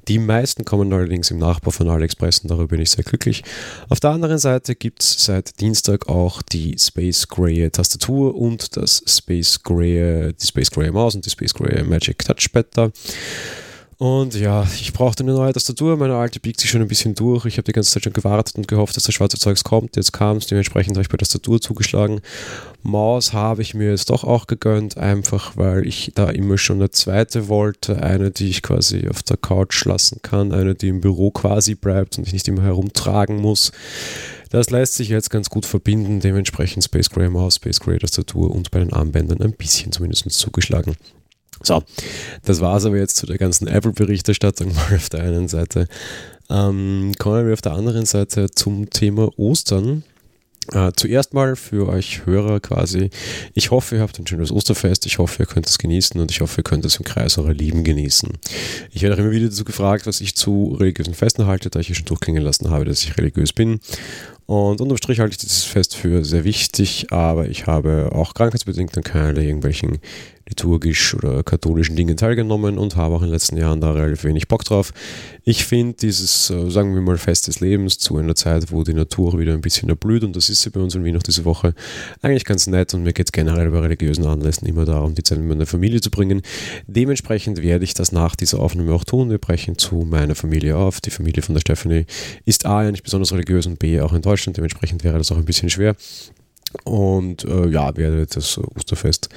Die 0.08 0.20
meisten 0.20 0.64
kommen 0.64 0.94
allerdings 0.94 1.32
im 1.32 1.38
Nachbau 1.38 1.72
von 1.72 1.90
AliExpress 1.90 2.40
und 2.40 2.52
darüber 2.52 2.68
bin 2.68 2.80
ich 2.80 2.92
sehr 2.92 3.04
glücklich. 3.04 3.44
Auf 3.90 4.00
der 4.00 4.12
anderen 4.12 4.38
Seite 4.38 4.76
gibt 4.76 5.02
es 5.02 5.26
seit 5.26 5.60
Dienstag 5.60 6.08
auch 6.08 6.42
die 6.42 6.78
Space 6.80 7.28
Gray 7.28 7.70
Tastatur 7.72 8.36
und 8.36 8.78
das 8.78 9.04
Space 9.06 9.62
Gray, 9.62 10.32
die 10.34 10.48
Space 10.48 10.72
Gray 10.72 10.92
Maus 10.92 11.16
und 11.16 11.26
die 11.26 11.30
Space 11.30 11.54
Gray 11.54 11.84
Magic 11.84 12.20
Touchpad 12.20 12.68
da. 12.72 12.92
Und 13.98 14.36
ja, 14.36 14.68
ich 14.80 14.92
brauchte 14.94 15.24
eine 15.24 15.34
neue 15.34 15.54
Tastatur. 15.54 15.98
Meine 15.98 16.16
alte 16.16 16.40
biegt 16.40 16.60
sich 16.60 16.70
schon 16.70 16.82
ein 16.82 16.88
bisschen 16.88 17.16
durch. 17.16 17.46
Ich 17.46 17.58
habe 17.58 17.64
die 17.64 17.72
ganze 17.72 17.92
Zeit 17.92 18.04
schon 18.04 18.14
gewartet 18.14 18.56
und 18.58 18.68
gehofft, 18.68 18.96
dass 18.98 19.04
das 19.04 19.14
schwarze 19.14 19.38
Zeugs 19.38 19.64
kommt. 19.64 19.96
Jetzt 19.96 20.14
kam 20.14 20.38
es. 20.38 20.48
Dementsprechend 20.48 20.96
habe 20.96 21.04
ich 21.04 21.10
bei 21.10 21.18
der 21.18 21.28
Tastatur 21.28 21.62
zugeschlagen. 21.62 22.22
Maus 22.82 23.34
habe 23.34 23.62
ich 23.62 23.74
mir 23.74 23.92
jetzt 23.92 24.10
doch 24.10 24.24
auch 24.24 24.48
gegönnt, 24.48 24.98
einfach 24.98 25.56
weil 25.56 25.86
ich 25.88 26.12
da 26.16 26.30
immer 26.30 26.58
schon 26.58 26.78
eine 26.78 26.92
zweite 26.92 27.48
wollte. 27.48 28.02
Eine, 28.02 28.32
die 28.32 28.50
ich 28.50 28.62
quasi 28.62 29.08
auf 29.08 29.24
der 29.24 29.38
Couch 29.38 29.86
lassen 29.86 30.20
kann. 30.22 30.52
Eine, 30.52 30.76
die 30.76 30.90
im 30.90 31.02
Büro 31.02 31.32
quasi 31.32 31.76
bleibt 31.76 32.18
und 32.18 32.28
ich 32.28 32.34
nicht 32.34 32.48
immer 32.48 32.64
herumtragen 32.64 33.38
muss. 33.38 33.72
Das 34.50 34.70
lässt 34.70 34.96
sich 34.96 35.10
jetzt 35.10 35.30
ganz 35.30 35.50
gut 35.50 35.66
verbinden. 35.66 36.20
Dementsprechend 36.20 36.84
Space 36.84 37.10
Gray 37.10 37.30
Maus, 37.30 37.56
Space 37.56 37.80
Gray 37.80 37.98
Tastatur 37.98 38.52
und 38.52 38.70
bei 38.72 38.80
den 38.80 38.94
Armbändern 38.94 39.42
ein 39.42 39.54
bisschen 39.54 39.92
zumindest 39.92 40.30
zugeschlagen. 40.32 40.96
So, 41.64 41.82
das 42.44 42.60
war 42.62 42.78
es 42.78 42.86
aber 42.86 42.98
jetzt 42.98 43.16
zu 43.16 43.26
der 43.26 43.38
ganzen 43.38 43.68
Apple-Berichterstattung 43.68 44.74
mal 44.76 44.96
auf 44.96 45.10
der 45.10 45.22
einen 45.22 45.48
Seite. 45.48 45.88
Ähm, 46.50 47.14
kommen 47.18 47.48
wir 47.48 47.54
auf 47.54 47.62
der 47.62 47.74
anderen 47.74 48.06
Seite 48.06 48.52
zum 48.52 48.90
Thema 48.90 49.30
Ostern. 49.38 50.04
Äh, 50.72 50.92
zuerst 50.96 51.34
mal 51.34 51.58
für 51.58 51.90
euch 51.90 52.26
Hörer 52.26 52.62
quasi, 52.62 53.10
ich 53.54 53.72
hoffe, 53.72 53.96
ihr 53.96 54.02
habt 54.02 54.18
ein 54.18 54.26
schönes 54.26 54.50
Osterfest, 54.50 55.06
ich 55.06 55.18
hoffe, 55.18 55.44
ihr 55.44 55.46
könnt 55.46 55.68
es 55.68 55.78
genießen 55.78 56.20
und 56.22 56.32
ich 56.32 56.40
hoffe, 56.40 56.62
ihr 56.62 56.64
könnt 56.64 56.86
es 56.86 56.96
im 56.96 57.04
Kreis 57.04 57.38
eurer 57.38 57.54
Lieben 57.54 57.84
genießen. 57.84 58.30
Ich 58.92 59.02
werde 59.02 59.16
auch 59.16 59.20
immer 59.20 59.32
wieder 59.32 59.48
dazu 59.48 59.66
gefragt, 59.66 60.06
was 60.06 60.22
ich 60.22 60.36
zu 60.36 60.78
religiösen 60.80 61.16
Festen 61.16 61.48
halte, 61.48 61.70
da 61.70 61.80
ich 61.80 61.88
hier 61.88 61.98
schon 61.98 62.06
durchklingen 62.06 62.44
lassen 62.44 62.70
habe, 62.70 62.86
dass 62.86 63.04
ich 63.04 63.18
religiös 63.18 63.52
bin. 63.52 63.82
Und 64.46 64.82
unterm 64.82 64.98
Strich 64.98 65.20
halte 65.20 65.32
ich 65.32 65.38
dieses 65.38 65.64
Fest 65.64 65.96
für 65.96 66.26
sehr 66.26 66.44
wichtig, 66.44 67.08
aber 67.12 67.48
ich 67.48 67.66
habe 67.66 68.12
auch 68.14 68.34
krankheitsbedingt 68.34 68.96
an 68.98 69.04
keiner 69.04 69.40
irgendwelchen 69.40 70.00
liturgisch 70.48 71.16
oder 71.16 71.42
katholischen 71.44 71.96
Dingen 71.96 72.18
teilgenommen 72.18 72.78
und 72.78 72.96
habe 72.96 73.16
auch 73.16 73.22
in 73.22 73.28
den 73.28 73.34
letzten 73.34 73.58
Jahren 73.58 73.80
da 73.80 73.92
relativ 73.92 74.26
wenig 74.26 74.48
Bock 74.48 74.66
drauf. 74.66 74.92
Ich 75.46 75.66
finde 75.66 75.94
dieses, 75.94 76.50
äh, 76.50 76.70
sagen 76.70 76.94
wir 76.94 77.02
mal, 77.02 77.18
Fest 77.18 77.48
des 77.48 77.62
Lebens 77.62 77.98
zu 77.98 78.18
einer 78.18 78.36
Zeit, 78.36 78.72
wo 78.72 78.84
die 78.84 78.94
Natur 78.94 79.40
wieder 79.40 79.54
ein 79.54 79.62
bisschen 79.62 79.90
erblüht 79.90 80.24
und 80.24 80.36
das 80.36 80.50
ist 80.50 80.62
sie 80.62 80.70
bei 80.70 80.82
uns 80.82 80.96
in 80.96 81.06
Wien 81.06 81.16
noch 81.16 81.24
diese 81.24 81.46
Woche, 81.46 81.74
eigentlich 82.22 82.44
ganz 82.44 82.68
nett 82.68 82.94
und 82.94 83.04
mir 83.04 83.14
geht 83.14 83.28
es 83.28 83.32
generell 83.32 83.72
bei 83.72 83.80
religiösen 83.80 84.26
Anlässen 84.26 84.68
immer 84.68 84.86
darum, 84.86 85.16
die 85.16 85.24
Zeit 85.24 85.40
mit 85.40 85.48
meiner 85.48 85.66
Familie 85.66 86.02
zu 86.02 86.12
bringen. 86.12 86.42
Dementsprechend 86.88 87.62
werde 87.62 87.86
ich 87.86 87.94
das 87.94 88.12
nach 88.12 88.36
dieser 88.36 88.60
Aufnahme 88.60 88.94
auch 88.94 89.06
tun. 89.06 89.30
Wir 89.30 89.38
brechen 89.38 89.78
zu 89.78 90.06
meiner 90.08 90.36
Familie 90.36 90.76
auf. 90.76 91.00
Die 91.00 91.10
Familie 91.10 91.42
von 91.42 91.56
der 91.56 91.62
Stephanie 91.62 92.06
ist 92.46 92.66
A, 92.66 92.84
ja 92.84 92.92
nicht 92.92 93.04
besonders 93.04 93.32
religiös 93.32 93.66
und 93.66 93.80
B, 93.80 94.02
auch 94.02 94.14
in 94.14 94.22
Deutschland. 94.34 94.58
Dementsprechend 94.58 95.04
wäre 95.04 95.18
das 95.18 95.32
auch 95.32 95.38
ein 95.38 95.46
bisschen 95.46 95.70
schwer. 95.70 95.96
Und 96.84 97.46
äh, 97.46 97.68
ja, 97.68 97.96
werde 97.96 98.26
das 98.26 98.58
Osterfest 98.58 99.30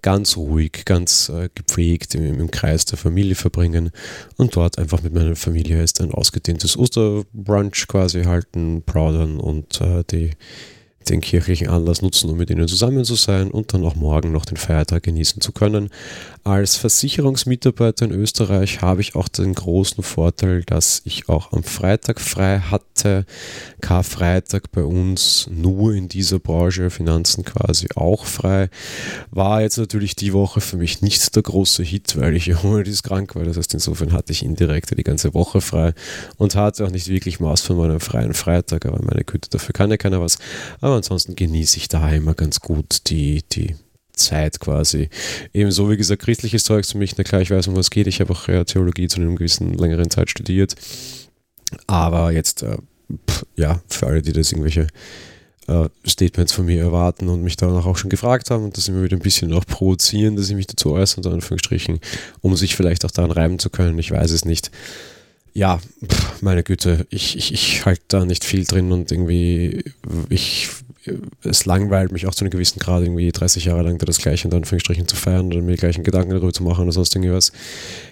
ganz 0.00 0.36
ruhig, 0.36 0.84
ganz 0.84 1.28
äh, 1.28 1.50
gepflegt 1.54 2.14
im, 2.14 2.40
im, 2.40 2.50
Kreis 2.50 2.84
der 2.84 2.96
Familie 2.96 3.34
verbringen 3.34 3.90
und 4.36 4.54
dort 4.54 4.78
einfach 4.78 5.02
mit 5.02 5.12
meiner 5.12 5.34
Familie 5.34 5.82
ist 5.82 6.00
ein 6.00 6.12
ausgedehntes 6.12 6.76
Osterbrunch 6.76 7.88
quasi 7.88 8.22
halten, 8.22 8.82
plaudern 8.86 9.40
und 9.40 9.80
äh, 9.80 10.04
die 10.10 10.30
den 11.08 11.20
kirchlichen 11.20 11.68
Anlass 11.68 12.02
nutzen, 12.02 12.30
um 12.30 12.36
mit 12.36 12.50
ihnen 12.50 12.68
zusammen 12.68 13.04
zu 13.04 13.14
sein 13.14 13.50
und 13.50 13.72
dann 13.72 13.84
auch 13.84 13.94
morgen 13.94 14.30
noch 14.32 14.44
den 14.44 14.56
Feiertag 14.56 15.02
genießen 15.04 15.40
zu 15.40 15.52
können. 15.52 15.90
Als 16.44 16.76
Versicherungsmitarbeiter 16.76 18.06
in 18.06 18.12
Österreich 18.12 18.80
habe 18.80 19.00
ich 19.00 19.14
auch 19.14 19.28
den 19.28 19.54
großen 19.54 20.02
Vorteil, 20.02 20.62
dass 20.62 21.02
ich 21.04 21.28
auch 21.28 21.52
am 21.52 21.62
Freitag 21.62 22.20
frei 22.20 22.60
hatte. 22.60 23.26
Karfreitag 23.80 24.70
bei 24.72 24.82
uns 24.82 25.48
nur 25.50 25.94
in 25.94 26.08
dieser 26.08 26.38
Branche, 26.38 26.90
Finanzen 26.90 27.44
quasi 27.44 27.88
auch 27.94 28.24
frei. 28.24 28.70
War 29.30 29.62
jetzt 29.62 29.78
natürlich 29.78 30.16
die 30.16 30.32
Woche 30.32 30.60
für 30.60 30.76
mich 30.76 31.02
nicht 31.02 31.34
der 31.34 31.42
große 31.42 31.82
Hit, 31.82 32.18
weil 32.18 32.36
ich 32.36 32.52
dies 32.86 33.02
krank 33.02 33.34
war. 33.34 33.44
Das 33.44 33.56
heißt, 33.56 33.74
insofern 33.74 34.12
hatte 34.12 34.32
ich 34.32 34.44
indirekt 34.44 34.96
die 34.96 35.04
ganze 35.04 35.34
Woche 35.34 35.60
frei 35.60 35.92
und 36.36 36.54
hatte 36.54 36.84
auch 36.84 36.90
nicht 36.90 37.08
wirklich 37.08 37.40
Maß 37.40 37.60
von 37.60 37.76
meinem 37.76 38.00
freien 38.00 38.34
Freitag, 38.34 38.86
aber 38.86 39.02
meine 39.04 39.24
Güte, 39.24 39.50
dafür 39.50 39.72
kann 39.72 39.90
ja 39.90 39.96
keiner 39.96 40.20
was. 40.20 40.38
Aber 40.80 40.94
ansonsten 40.94 41.36
genieße 41.36 41.76
ich 41.76 41.88
da 41.88 42.10
immer 42.10 42.34
ganz 42.34 42.60
gut 42.60 43.08
die, 43.08 43.42
die 43.52 43.76
Zeit 44.18 44.60
quasi. 44.60 45.08
Ebenso, 45.52 45.90
wie 45.90 45.96
gesagt, 45.96 46.22
christliches 46.22 46.64
Zeug 46.64 46.84
für 46.86 46.98
mich, 46.98 47.16
na 47.16 47.24
klar, 47.24 47.40
ich 47.40 47.50
weiß, 47.50 47.68
um 47.68 47.74
was 47.74 47.86
es 47.86 47.90
geht. 47.90 48.06
Ich 48.06 48.20
habe 48.20 48.32
auch 48.32 48.48
ja, 48.48 48.64
Theologie 48.64 49.08
zu 49.08 49.20
einer 49.20 49.34
gewissen 49.34 49.74
längeren 49.74 50.10
Zeit 50.10 50.30
studiert. 50.30 50.74
Aber 51.86 52.32
jetzt, 52.32 52.62
äh, 52.62 52.76
pff, 53.28 53.44
ja, 53.56 53.80
für 53.88 54.06
alle, 54.06 54.22
die 54.22 54.32
das 54.32 54.52
irgendwelche 54.52 54.88
äh, 55.68 55.88
Statements 56.06 56.52
von 56.52 56.64
mir 56.64 56.80
erwarten 56.80 57.28
und 57.28 57.42
mich 57.42 57.56
danach 57.56 57.86
auch 57.86 57.96
schon 57.96 58.10
gefragt 58.10 58.50
haben 58.50 58.64
und 58.64 58.76
das 58.76 58.88
immer 58.88 59.02
wieder 59.02 59.16
ein 59.16 59.22
bisschen 59.22 59.52
auch 59.52 59.66
provozieren, 59.66 60.36
dass 60.36 60.48
ich 60.48 60.56
mich 60.56 60.66
dazu 60.66 60.92
äußere, 60.92 61.18
unter 61.18 61.32
Anführungsstrichen, 61.32 62.00
um 62.40 62.56
sich 62.56 62.74
vielleicht 62.74 63.04
auch 63.04 63.10
daran 63.10 63.30
reiben 63.30 63.58
zu 63.58 63.70
können. 63.70 63.98
Ich 63.98 64.10
weiß 64.10 64.30
es 64.30 64.44
nicht. 64.44 64.70
Ja, 65.54 65.80
meine 66.40 66.62
Güte, 66.62 67.06
ich, 67.10 67.36
ich, 67.36 67.52
ich 67.52 67.84
halte 67.84 68.02
da 68.08 68.24
nicht 68.24 68.44
viel 68.44 68.64
drin 68.64 68.92
und 68.92 69.12
irgendwie, 69.12 69.84
ich 70.28 70.68
es 71.44 71.66
langweilt 71.66 72.12
mich 72.12 72.26
auch 72.26 72.34
zu 72.34 72.44
einem 72.44 72.50
gewissen 72.50 72.78
Grad, 72.78 73.02
irgendwie 73.02 73.30
30 73.30 73.66
Jahre 73.66 73.82
lang 73.82 73.98
da 73.98 74.06
das 74.06 74.18
Gleiche 74.18 74.48
in 74.48 74.54
Anführungsstrichen 74.54 75.08
zu 75.08 75.16
feiern 75.16 75.46
oder 75.46 75.60
mir 75.60 75.76
gleich 75.76 75.96
einen 75.96 76.04
Gedanken 76.04 76.30
darüber 76.30 76.52
zu 76.52 76.62
machen 76.62 76.84
oder 76.84 76.92
sonst 76.92 77.14
irgendwas. 77.14 77.52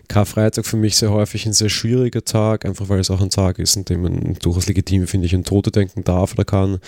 Karfreitag 0.09 0.67
für 0.67 0.77
mich 0.77 0.97
sehr 0.97 1.11
häufig 1.11 1.47
ein 1.47 1.53
sehr 1.53 1.69
schwieriger 1.69 2.25
Tag, 2.25 2.65
einfach 2.65 2.89
weil 2.89 3.01
es 3.01 3.11
auch 3.11 3.21
ein 3.21 3.31
Tag 3.31 3.59
ist, 3.59 3.77
in 3.77 3.85
dem 3.85 4.03
man 4.03 4.35
durchaus 4.41 4.67
legitim, 4.67 5.07
finde 5.07 5.27
ich, 5.27 5.35
an 5.35 5.45
Tote 5.45 5.71
denken 5.71 6.05
darf 6.05 6.33
oder 6.33 6.45
kann. 6.45 6.79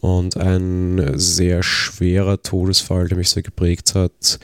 Und 0.00 0.36
ein 0.36 1.12
sehr 1.14 1.62
schwerer 1.62 2.42
Todesfall, 2.42 3.08
der 3.08 3.18
mich 3.18 3.30
sehr 3.30 3.42
geprägt 3.42 3.94
hat, 3.94 4.38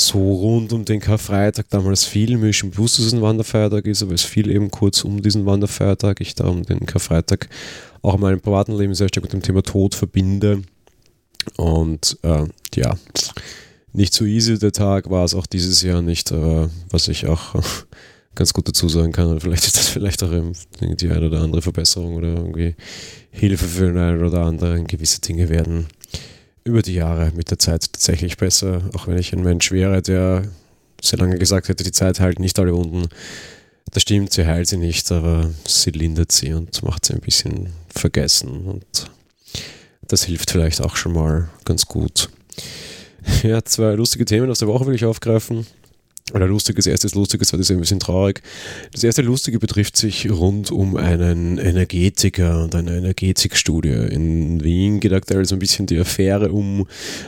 so 0.00 0.18
rund 0.18 0.72
um 0.72 0.84
den 0.84 1.00
Karfreitag 1.00 1.66
damals 1.68 2.04
viel. 2.04 2.36
Mir 2.38 2.50
ist 2.50 2.56
schon 2.56 2.70
bewusst, 2.70 2.98
dass 2.98 3.06
es 3.06 3.12
ein 3.12 3.22
Wanderfeiertag 3.22 3.86
ist, 3.86 4.02
aber 4.02 4.14
es 4.14 4.22
fiel 4.22 4.50
eben 4.50 4.70
kurz 4.70 5.04
um 5.04 5.22
diesen 5.22 5.46
Wanderfeiertag. 5.46 6.20
Ich 6.20 6.34
da 6.34 6.46
um 6.46 6.62
den 6.62 6.86
Karfreitag 6.86 7.48
auch 8.02 8.14
in 8.14 8.20
meinem 8.20 8.40
privaten 8.40 8.76
Leben 8.76 8.94
sehr 8.94 9.08
stark 9.08 9.24
mit 9.24 9.32
dem 9.32 9.42
Thema 9.42 9.62
Tod 9.62 9.94
verbinde. 9.94 10.62
Und 11.56 12.18
äh, 12.22 12.44
ja, 12.74 12.96
nicht 13.92 14.14
so 14.14 14.24
easy 14.24 14.58
der 14.58 14.72
Tag 14.72 15.10
war 15.10 15.24
es 15.24 15.34
auch 15.34 15.46
dieses 15.46 15.82
Jahr 15.82 16.02
nicht, 16.02 16.32
aber 16.32 16.70
was 16.90 17.08
ich 17.08 17.26
auch 17.26 17.54
ganz 18.34 18.52
gut 18.52 18.68
dazu 18.68 18.88
sagen 18.88 19.12
kann, 19.12 19.40
vielleicht 19.40 19.66
ist 19.66 19.76
das 19.76 19.88
vielleicht 19.88 20.22
auch 20.22 20.30
die 20.80 21.10
eine 21.10 21.26
oder 21.26 21.40
andere 21.40 21.62
Verbesserung 21.62 22.14
oder 22.14 22.28
irgendwie 22.28 22.76
Hilfe 23.30 23.66
für 23.66 23.86
den 23.86 23.98
einen 23.98 24.24
oder 24.24 24.42
anderen. 24.44 24.86
Gewisse 24.86 25.20
Dinge 25.20 25.48
werden 25.48 25.86
über 26.64 26.82
die 26.82 26.94
Jahre 26.94 27.32
mit 27.34 27.50
der 27.50 27.58
Zeit 27.58 27.92
tatsächlich 27.92 28.36
besser, 28.36 28.82
auch 28.94 29.06
wenn 29.08 29.18
ich 29.18 29.32
ein 29.32 29.42
Mensch 29.42 29.72
wäre, 29.72 30.02
der 30.02 30.44
sehr 31.02 31.18
lange 31.18 31.38
gesagt 31.38 31.68
hätte, 31.68 31.82
die 31.82 31.92
Zeit 31.92 32.20
halt 32.20 32.38
nicht 32.38 32.58
alle 32.58 32.74
Wunden. 32.74 33.08
Das 33.92 34.02
stimmt, 34.02 34.32
sie 34.32 34.46
heilt 34.46 34.68
sie 34.68 34.76
nicht, 34.76 35.10
aber 35.10 35.50
sie 35.66 35.90
lindert 35.90 36.32
sie 36.32 36.52
und 36.52 36.82
macht 36.82 37.06
sie 37.06 37.14
ein 37.14 37.20
bisschen 37.20 37.70
vergessen. 37.88 38.64
Und 38.66 39.10
das 40.06 40.24
hilft 40.24 40.50
vielleicht 40.50 40.80
auch 40.80 40.96
schon 40.96 41.12
mal 41.12 41.48
ganz 41.64 41.86
gut. 41.86 42.30
Ja, 43.42 43.62
zwei 43.62 43.92
lustige 43.92 44.24
Themen 44.24 44.50
aus 44.50 44.60
der 44.60 44.68
Woche 44.68 44.86
will 44.86 44.94
ich 44.94 45.04
aufgreifen. 45.04 45.66
Oder 46.32 46.46
lustiges, 46.46 46.86
erstes 46.86 47.14
lustiges, 47.14 47.48
zweites 47.48 47.70
ein 47.70 47.80
bisschen 47.80 48.00
traurig. 48.00 48.42
Das 48.92 49.04
erste 49.04 49.22
lustige 49.22 49.58
betrifft 49.58 49.96
sich 49.96 50.30
rund 50.30 50.70
um 50.70 50.96
einen 50.96 51.58
Energetiker 51.58 52.64
und 52.64 52.74
eine 52.74 52.96
Energetikstudie. 52.96 53.88
In 53.88 54.62
Wien 54.62 55.00
geht 55.00 55.12
aktuell 55.12 55.44
so 55.44 55.56
ein 55.56 55.58
bisschen 55.58 55.86
die 55.86 55.98
Affäre 55.98 56.52
um, 56.52 56.86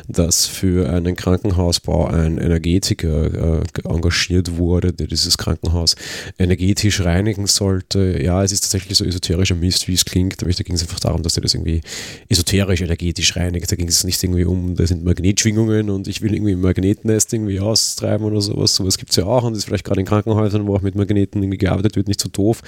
dass 0.08 0.46
für 0.46 0.90
einen 0.90 1.16
Krankenhausbau 1.16 2.06
ein 2.06 2.38
Energetiker 2.38 3.60
äh, 3.60 3.88
engagiert 3.88 4.56
wurde, 4.56 4.92
der 4.92 5.06
dieses 5.06 5.36
Krankenhaus 5.38 5.96
energetisch 6.38 7.00
reinigen 7.00 7.46
sollte. 7.46 8.22
Ja, 8.22 8.44
es 8.44 8.52
ist 8.52 8.62
tatsächlich 8.62 8.96
so 8.98 9.04
esoterischer 9.04 9.54
Mist, 9.54 9.88
wie 9.88 9.94
es 9.94 10.04
klingt, 10.04 10.42
aber 10.42 10.52
da 10.52 10.62
ging 10.62 10.76
es 10.76 10.82
einfach 10.82 11.00
darum, 11.00 11.22
dass 11.22 11.36
er 11.36 11.42
das 11.42 11.54
irgendwie 11.54 11.80
esoterisch 12.28 12.80
energetisch 12.82 13.36
reinigt. 13.36 13.70
Da 13.70 13.76
ging 13.76 13.88
es 13.88 14.04
nicht 14.04 14.22
irgendwie 14.22 14.44
um, 14.44 14.76
da 14.76 14.86
sind 14.86 15.04
Magnetschwingungen 15.04 15.90
und 15.90 16.08
ich 16.08 16.22
will 16.22 16.34
irgendwie 16.34 16.52
ein 16.52 16.60
Magnetnest 16.60 17.32
irgendwie 17.32 17.60
austreiben 17.60 18.26
oder 18.26 18.40
sowas. 18.40 18.74
sowas 18.74 18.91
das 18.92 18.98
gibt 18.98 19.10
es 19.10 19.16
ja 19.16 19.24
auch 19.24 19.42
und 19.42 19.56
ist 19.56 19.64
vielleicht 19.64 19.84
gerade 19.84 20.00
in 20.00 20.06
Krankenhäusern, 20.06 20.66
wo 20.66 20.76
auch 20.76 20.82
mit 20.82 20.94
Magneten 20.94 21.42
irgendwie 21.42 21.56
gearbeitet 21.56 21.96
wird, 21.96 22.08
nicht 22.08 22.20
so 22.20 22.28
doof. 22.28 22.60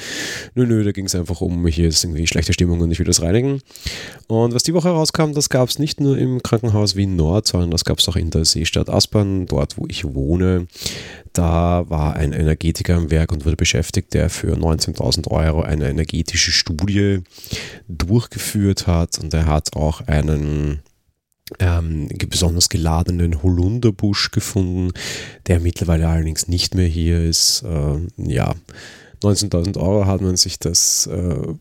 Nö, 0.54 0.66
nö, 0.66 0.82
da 0.82 0.92
ging 0.92 1.04
es 1.04 1.14
einfach 1.14 1.42
um, 1.42 1.66
hier 1.66 1.88
ist 1.88 2.02
irgendwie 2.02 2.26
schlechte 2.26 2.54
Stimmung 2.54 2.80
und 2.80 2.90
ich 2.90 2.98
will 2.98 3.06
das 3.06 3.20
reinigen. 3.20 3.60
Und 4.26 4.54
was 4.54 4.62
die 4.62 4.72
Woche 4.72 4.88
herauskam, 4.88 5.32
das 5.34 5.50
gab 5.50 5.68
es 5.68 5.78
nicht 5.78 6.00
nur 6.00 6.16
im 6.16 6.42
Krankenhaus 6.42 6.96
Wien 6.96 7.14
Nord, 7.14 7.46
sondern 7.46 7.70
das 7.70 7.84
gab 7.84 7.98
es 7.98 8.08
auch 8.08 8.16
in 8.16 8.30
der 8.30 8.46
Seestadt 8.46 8.88
Aspern, 8.88 9.44
dort 9.44 9.76
wo 9.76 9.84
ich 9.86 10.14
wohne. 10.14 10.66
Da 11.34 11.84
war 11.90 12.16
ein 12.16 12.32
Energetiker 12.32 12.96
am 12.96 13.10
Werk 13.10 13.30
und 13.30 13.44
wurde 13.44 13.56
beschäftigt, 13.56 14.14
der 14.14 14.30
für 14.30 14.56
19.000 14.56 15.30
Euro 15.30 15.60
eine 15.60 15.90
energetische 15.90 16.52
Studie 16.52 17.20
durchgeführt 17.86 18.86
hat 18.86 19.18
und 19.18 19.34
er 19.34 19.46
hat 19.46 19.76
auch 19.76 20.00
einen 20.06 20.80
ähm, 21.58 22.08
besonders 22.30 22.68
geladenen 22.68 23.42
Holunderbusch 23.42 24.30
gefunden, 24.30 24.92
der 25.46 25.60
mittlerweile 25.60 26.08
allerdings 26.08 26.48
nicht 26.48 26.74
mehr 26.74 26.86
hier 26.86 27.22
ist. 27.22 27.62
Ähm, 27.66 28.08
ja, 28.16 28.54
19.000 29.22 29.78
Euro 29.78 30.06
hat 30.06 30.20
man 30.20 30.36
sich 30.36 30.58
das 30.58 31.06
äh, 31.06 31.54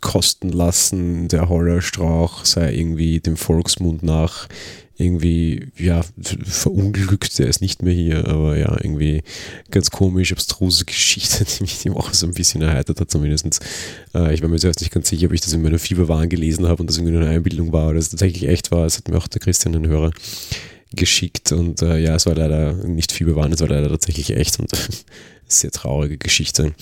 kosten 0.00 0.50
lassen. 0.50 1.28
Der 1.28 1.48
Hollerstrauch 1.48 2.44
sei 2.44 2.74
irgendwie 2.74 3.20
dem 3.20 3.36
Volksmund 3.36 4.02
nach 4.02 4.48
irgendwie, 4.98 5.68
ja, 5.76 6.02
verunglückt, 6.44 7.38
der 7.38 7.48
ist 7.48 7.60
nicht 7.60 7.82
mehr 7.82 7.94
hier, 7.94 8.28
aber 8.28 8.56
ja, 8.56 8.76
irgendwie 8.80 9.22
ganz 9.70 9.90
komisch, 9.90 10.32
abstruse 10.32 10.84
Geschichte, 10.84 11.44
die 11.58 11.62
mich 11.62 11.80
die 11.80 11.92
Woche 11.92 12.14
so 12.14 12.26
ein 12.26 12.34
bisschen 12.34 12.62
erheitert 12.62 13.00
hat, 13.00 13.10
zumindest. 13.10 13.60
Äh, 14.14 14.34
ich 14.34 14.42
war 14.42 14.48
mir 14.48 14.58
zuerst 14.58 14.80
nicht 14.80 14.92
ganz 14.92 15.08
sicher, 15.08 15.26
ob 15.26 15.32
ich 15.32 15.40
das 15.40 15.52
in 15.52 15.62
meiner 15.62 15.78
Fieberwahn 15.78 16.28
gelesen 16.28 16.68
habe 16.68 16.82
und 16.82 16.88
das 16.88 16.98
irgendwie 16.98 17.14
nur 17.14 17.22
eine 17.22 17.30
Einbildung 17.30 17.72
war 17.72 17.88
oder 17.88 17.98
es 17.98 18.10
tatsächlich 18.10 18.48
echt 18.48 18.70
war. 18.70 18.86
Es 18.86 18.98
hat 18.98 19.08
mir 19.08 19.16
auch 19.16 19.28
der 19.28 19.40
Christian, 19.40 19.74
ein 19.74 19.88
Hörer, 19.88 20.12
geschickt 20.94 21.52
und 21.52 21.82
äh, 21.82 21.98
ja, 21.98 22.14
es 22.14 22.26
war 22.26 22.34
leider 22.34 22.74
nicht 22.74 23.12
Fieberwahn, 23.12 23.52
es 23.52 23.60
war 23.60 23.68
leider 23.68 23.88
tatsächlich 23.88 24.30
echt 24.36 24.58
und 24.60 24.70
sehr 25.52 25.70
traurige 25.70 26.18
Geschichte. 26.18 26.72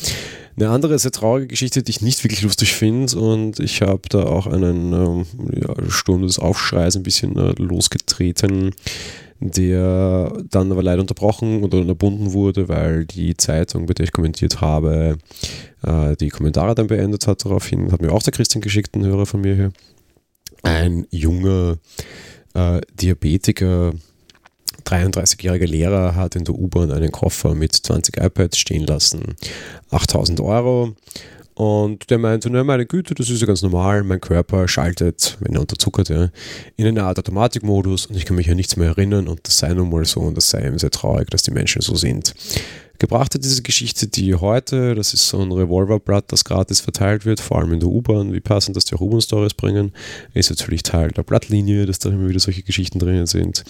Eine 0.57 0.71
andere 0.71 0.99
sehr 0.99 1.13
traurige 1.13 1.47
Geschichte, 1.47 1.83
die 1.83 1.91
ich 1.91 2.03
nicht 2.03 2.23
wirklich 2.25 2.43
lustig 2.43 2.75
finde 2.75 3.19
und 3.19 3.61
ich 3.61 3.83
habe 3.83 4.03
da 4.09 4.25
auch 4.25 4.47
einen 4.47 4.93
ähm, 4.93 5.27
ja, 5.55 5.75
Sturm 5.89 6.23
des 6.23 6.39
Aufschreis 6.39 6.97
ein 6.97 7.03
bisschen 7.03 7.37
äh, 7.37 7.55
losgetreten, 7.57 8.75
der 9.41 10.33
dann 10.51 10.71
aber 10.71 10.83
leider 10.83 11.01
unterbrochen 11.01 11.63
oder 11.63 11.79
unterbunden 11.79 12.33
wurde, 12.33 12.69
weil 12.69 13.07
die 13.07 13.37
Zeitung, 13.37 13.87
bei 13.87 13.95
der 13.95 14.05
ich 14.05 14.13
kommentiert 14.13 14.61
habe, 14.61 15.17
äh, 15.83 16.17
die 16.17 16.29
Kommentare 16.29 16.75
dann 16.75 16.89
beendet 16.89 17.27
hat 17.27 17.45
daraufhin. 17.45 17.91
Hat 17.91 18.03
mir 18.03 18.13
auch 18.13 18.23
der 18.23 18.33
Christian 18.33 18.61
geschickt, 18.61 18.95
ein 18.95 19.07
Hörer 19.07 19.25
von 19.25 19.41
mir 19.41 19.55
hier. 19.55 19.73
Ein 20.63 21.07
junger 21.11 21.79
äh, 22.53 22.81
Diabetiker 23.01 23.95
33-jähriger 24.91 25.67
Lehrer 25.67 26.15
hat 26.15 26.37
in 26.37 26.45
der 26.45 26.55
U-Bahn 26.55 26.91
einen 26.91 27.13
Koffer 27.13 27.55
mit 27.55 27.75
20 27.75 28.17
iPads 28.17 28.59
stehen 28.59 28.87
lassen. 28.87 29.37
8000 29.91 30.41
Euro. 30.41 30.95
Und 31.55 32.09
der 32.09 32.17
meinte, 32.17 32.49
na 32.49 32.65
meine 32.65 32.87
Güte, 32.87 33.15
das 33.15 33.29
ist 33.29 33.43
ja 33.43 33.47
ganz 33.47 33.61
normal, 33.61 34.03
mein 34.03 34.21
Körper 34.21 34.67
schaltet, 34.67 35.37
wenn 35.41 35.55
er 35.55 35.61
unterzuckert, 35.61 36.09
ja, 36.09 36.31
in 36.77 36.87
eine 36.87 37.03
Art 37.03 37.19
Automatikmodus 37.19 38.07
und 38.07 38.17
ich 38.17 38.25
kann 38.25 38.37
mich 38.37 38.47
ja 38.47 38.55
nichts 38.55 38.77
mehr 38.77 38.89
erinnern 38.89 39.29
und 39.29 39.41
das 39.43 39.59
sei 39.59 39.75
nun 39.75 39.91
mal 39.91 40.07
so 40.07 40.21
und 40.21 40.37
das 40.39 40.49
sei 40.49 40.65
eben 40.65 40.79
sehr 40.79 40.91
traurig, 40.91 41.29
dass 41.29 41.43
die 41.43 41.51
Menschen 41.51 41.83
so 41.83 41.97
sind. 41.97 42.35
Gebracht 42.99 43.35
hat 43.35 43.45
diese 43.45 43.61
Geschichte 43.61 44.07
die 44.07 44.35
heute, 44.35 44.95
das 44.95 45.13
ist 45.13 45.29
so 45.29 45.41
ein 45.41 45.53
Revolverblatt, 45.53 46.33
das 46.33 46.45
gratis 46.45 46.81
verteilt 46.81 47.27
wird, 47.27 47.41
vor 47.41 47.59
allem 47.59 47.75
in 47.75 47.81
der 47.81 47.91
U-Bahn, 47.91 48.33
wie 48.33 48.41
passend, 48.41 48.77
dass 48.77 48.87
die 48.87 48.95
auch 48.95 49.01
U-Bahn-Stories 49.01 49.55
bringen, 49.55 49.93
ist 50.33 50.49
natürlich 50.49 50.83
Teil 50.83 51.11
der 51.11 51.25
Blattlinie, 51.25 51.85
dass 51.85 51.99
da 51.99 52.09
immer 52.09 52.29
wieder 52.29 52.41
solche 52.41 52.63
Geschichten 52.63 52.99
drinnen 52.99 53.27
sind. 53.27 53.65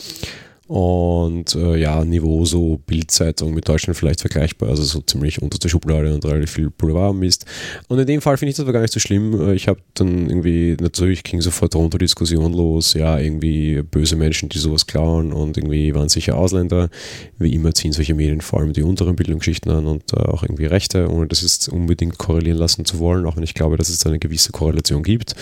Und 0.70 1.56
äh, 1.56 1.78
ja, 1.78 2.04
Niveau 2.04 2.44
so 2.44 2.78
Bildzeitung 2.86 3.54
mit 3.54 3.68
Deutschland 3.68 3.96
vielleicht 3.96 4.20
vergleichbar, 4.20 4.68
also 4.68 4.84
so 4.84 5.00
ziemlich 5.00 5.42
unter 5.42 5.58
der 5.58 5.68
Schublade 5.68 6.14
und 6.14 6.24
relativ 6.24 6.52
viel 6.52 6.70
Boulevardmist. 6.70 7.44
Und 7.88 7.98
in 7.98 8.06
dem 8.06 8.20
Fall 8.20 8.36
finde 8.36 8.50
ich 8.50 8.56
das 8.56 8.62
aber 8.62 8.74
gar 8.74 8.82
nicht 8.82 8.92
so 8.92 9.00
schlimm. 9.00 9.48
Äh, 9.48 9.54
ich 9.54 9.66
habe 9.66 9.80
dann 9.94 10.30
irgendwie, 10.30 10.76
natürlich 10.80 11.24
ging 11.24 11.40
sofort 11.40 11.74
runter 11.74 11.98
Diskussion 11.98 12.52
los, 12.52 12.94
ja, 12.94 13.18
irgendwie 13.18 13.82
böse 13.82 14.14
Menschen, 14.14 14.48
die 14.48 14.58
sowas 14.58 14.86
klauen 14.86 15.32
und 15.32 15.56
irgendwie 15.56 15.92
waren 15.92 16.08
sicher 16.08 16.36
Ausländer. 16.36 16.88
Wie 17.36 17.52
immer 17.52 17.74
ziehen 17.74 17.90
solche 17.90 18.14
Medien 18.14 18.40
vor 18.40 18.60
allem 18.60 18.72
die 18.72 18.84
unteren 18.84 19.16
Bildungsschichten 19.16 19.72
an 19.72 19.86
und 19.86 20.12
äh, 20.12 20.20
auch 20.20 20.44
irgendwie 20.44 20.66
Rechte, 20.66 21.10
ohne 21.10 21.26
das 21.26 21.42
jetzt 21.42 21.68
unbedingt 21.68 22.16
korrelieren 22.16 22.58
lassen 22.58 22.84
zu 22.84 23.00
wollen, 23.00 23.26
auch 23.26 23.34
wenn 23.34 23.42
ich 23.42 23.54
glaube, 23.54 23.76
dass 23.76 23.88
es 23.88 24.06
eine 24.06 24.20
gewisse 24.20 24.52
Korrelation 24.52 25.02
gibt, 25.02 25.34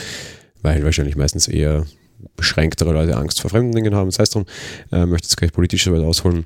weil 0.63 0.83
wahrscheinlich 0.85 1.17
meistens 1.17 1.49
eher 1.49 1.85
beschränktere 2.37 2.93
Leute 2.93 3.17
Angst 3.17 3.41
vor 3.41 3.51
fremden 3.51 3.73
Dingen 3.73 3.95
haben. 3.95 4.09
Das 4.09 4.19
heißt 4.19 4.35
darum, 4.35 4.47
äh, 4.93 5.07
möchte 5.07 5.27
jetzt 5.27 5.37
gleich 5.37 5.53
politisch 5.53 5.87
weit 5.91 6.03
ausholen. 6.03 6.45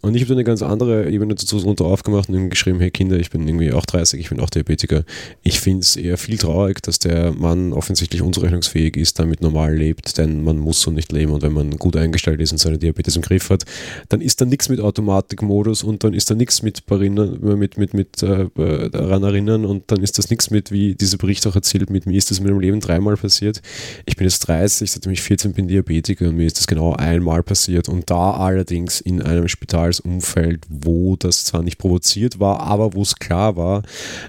Und 0.00 0.14
ich 0.14 0.22
habe 0.22 0.28
da 0.28 0.34
eine 0.34 0.44
ganz 0.44 0.62
andere 0.62 1.10
Ebene 1.10 1.34
dazu 1.34 1.58
runter 1.58 1.84
aufgemacht 1.84 2.28
und 2.28 2.50
geschrieben, 2.50 2.80
hey 2.80 2.90
Kinder, 2.90 3.18
ich 3.18 3.30
bin 3.30 3.46
irgendwie 3.46 3.72
auch 3.72 3.86
30, 3.86 4.20
ich 4.20 4.28
bin 4.28 4.40
auch 4.40 4.50
Diabetiker. 4.50 5.04
Ich 5.42 5.60
finde 5.60 5.80
es 5.80 5.96
eher 5.96 6.18
viel 6.18 6.38
traurig, 6.38 6.82
dass 6.82 6.98
der 6.98 7.32
Mann 7.32 7.72
offensichtlich 7.72 8.22
unzurechnungsfähig 8.22 8.96
ist, 8.96 9.18
damit 9.18 9.40
normal 9.40 9.74
lebt, 9.74 10.18
denn 10.18 10.44
man 10.44 10.58
muss 10.58 10.80
so 10.80 10.90
nicht 10.90 11.12
leben. 11.12 11.32
Und 11.32 11.42
wenn 11.42 11.52
man 11.52 11.76
gut 11.78 11.96
eingestellt 11.96 12.40
ist 12.40 12.52
und 12.52 12.58
seine 12.58 12.78
Diabetes 12.78 13.16
im 13.16 13.22
Griff 13.22 13.50
hat, 13.50 13.64
dann 14.08 14.20
ist 14.20 14.40
da 14.40 14.44
nichts 14.44 14.68
mit 14.68 14.80
Automatikmodus 14.80 15.82
und 15.82 16.04
dann 16.04 16.14
ist 16.14 16.30
da 16.30 16.34
nichts 16.34 16.62
mit, 16.62 16.82
mit, 16.90 17.78
mit, 17.78 17.94
mit 17.94 18.22
äh, 18.22 18.48
daran 18.90 19.22
erinnern 19.22 19.64
und 19.64 19.90
dann 19.90 20.02
ist 20.02 20.18
das 20.18 20.30
nichts 20.30 20.50
mit, 20.50 20.70
wie 20.72 20.94
dieser 20.94 21.18
Bericht 21.18 21.46
auch 21.46 21.54
erzählt, 21.54 21.90
mit 21.90 22.06
mir 22.06 22.16
ist 22.16 22.30
das 22.30 22.38
in 22.38 22.44
meinem 22.44 22.60
Leben 22.60 22.80
dreimal 22.80 23.16
passiert. 23.16 23.62
Ich 24.06 24.16
bin 24.16 24.26
jetzt 24.26 24.40
30, 24.40 24.90
seitdem 24.90 25.11
ich 25.12 25.22
14 25.22 25.52
bin 25.52 25.68
Diabetiker 25.68 26.28
und 26.28 26.36
mir 26.36 26.46
ist 26.46 26.58
das 26.58 26.66
genau 26.66 26.94
einmal 26.94 27.42
passiert 27.42 27.88
und 27.88 28.10
da 28.10 28.32
allerdings 28.32 29.00
in 29.00 29.22
einem 29.22 29.48
Spitalsumfeld, 29.48 30.64
wo 30.68 31.16
das 31.16 31.44
zwar 31.44 31.62
nicht 31.62 31.78
provoziert 31.78 32.40
war, 32.40 32.60
aber 32.60 32.94
wo 32.94 33.02
es 33.02 33.16
klar 33.16 33.56
war, 33.56 33.82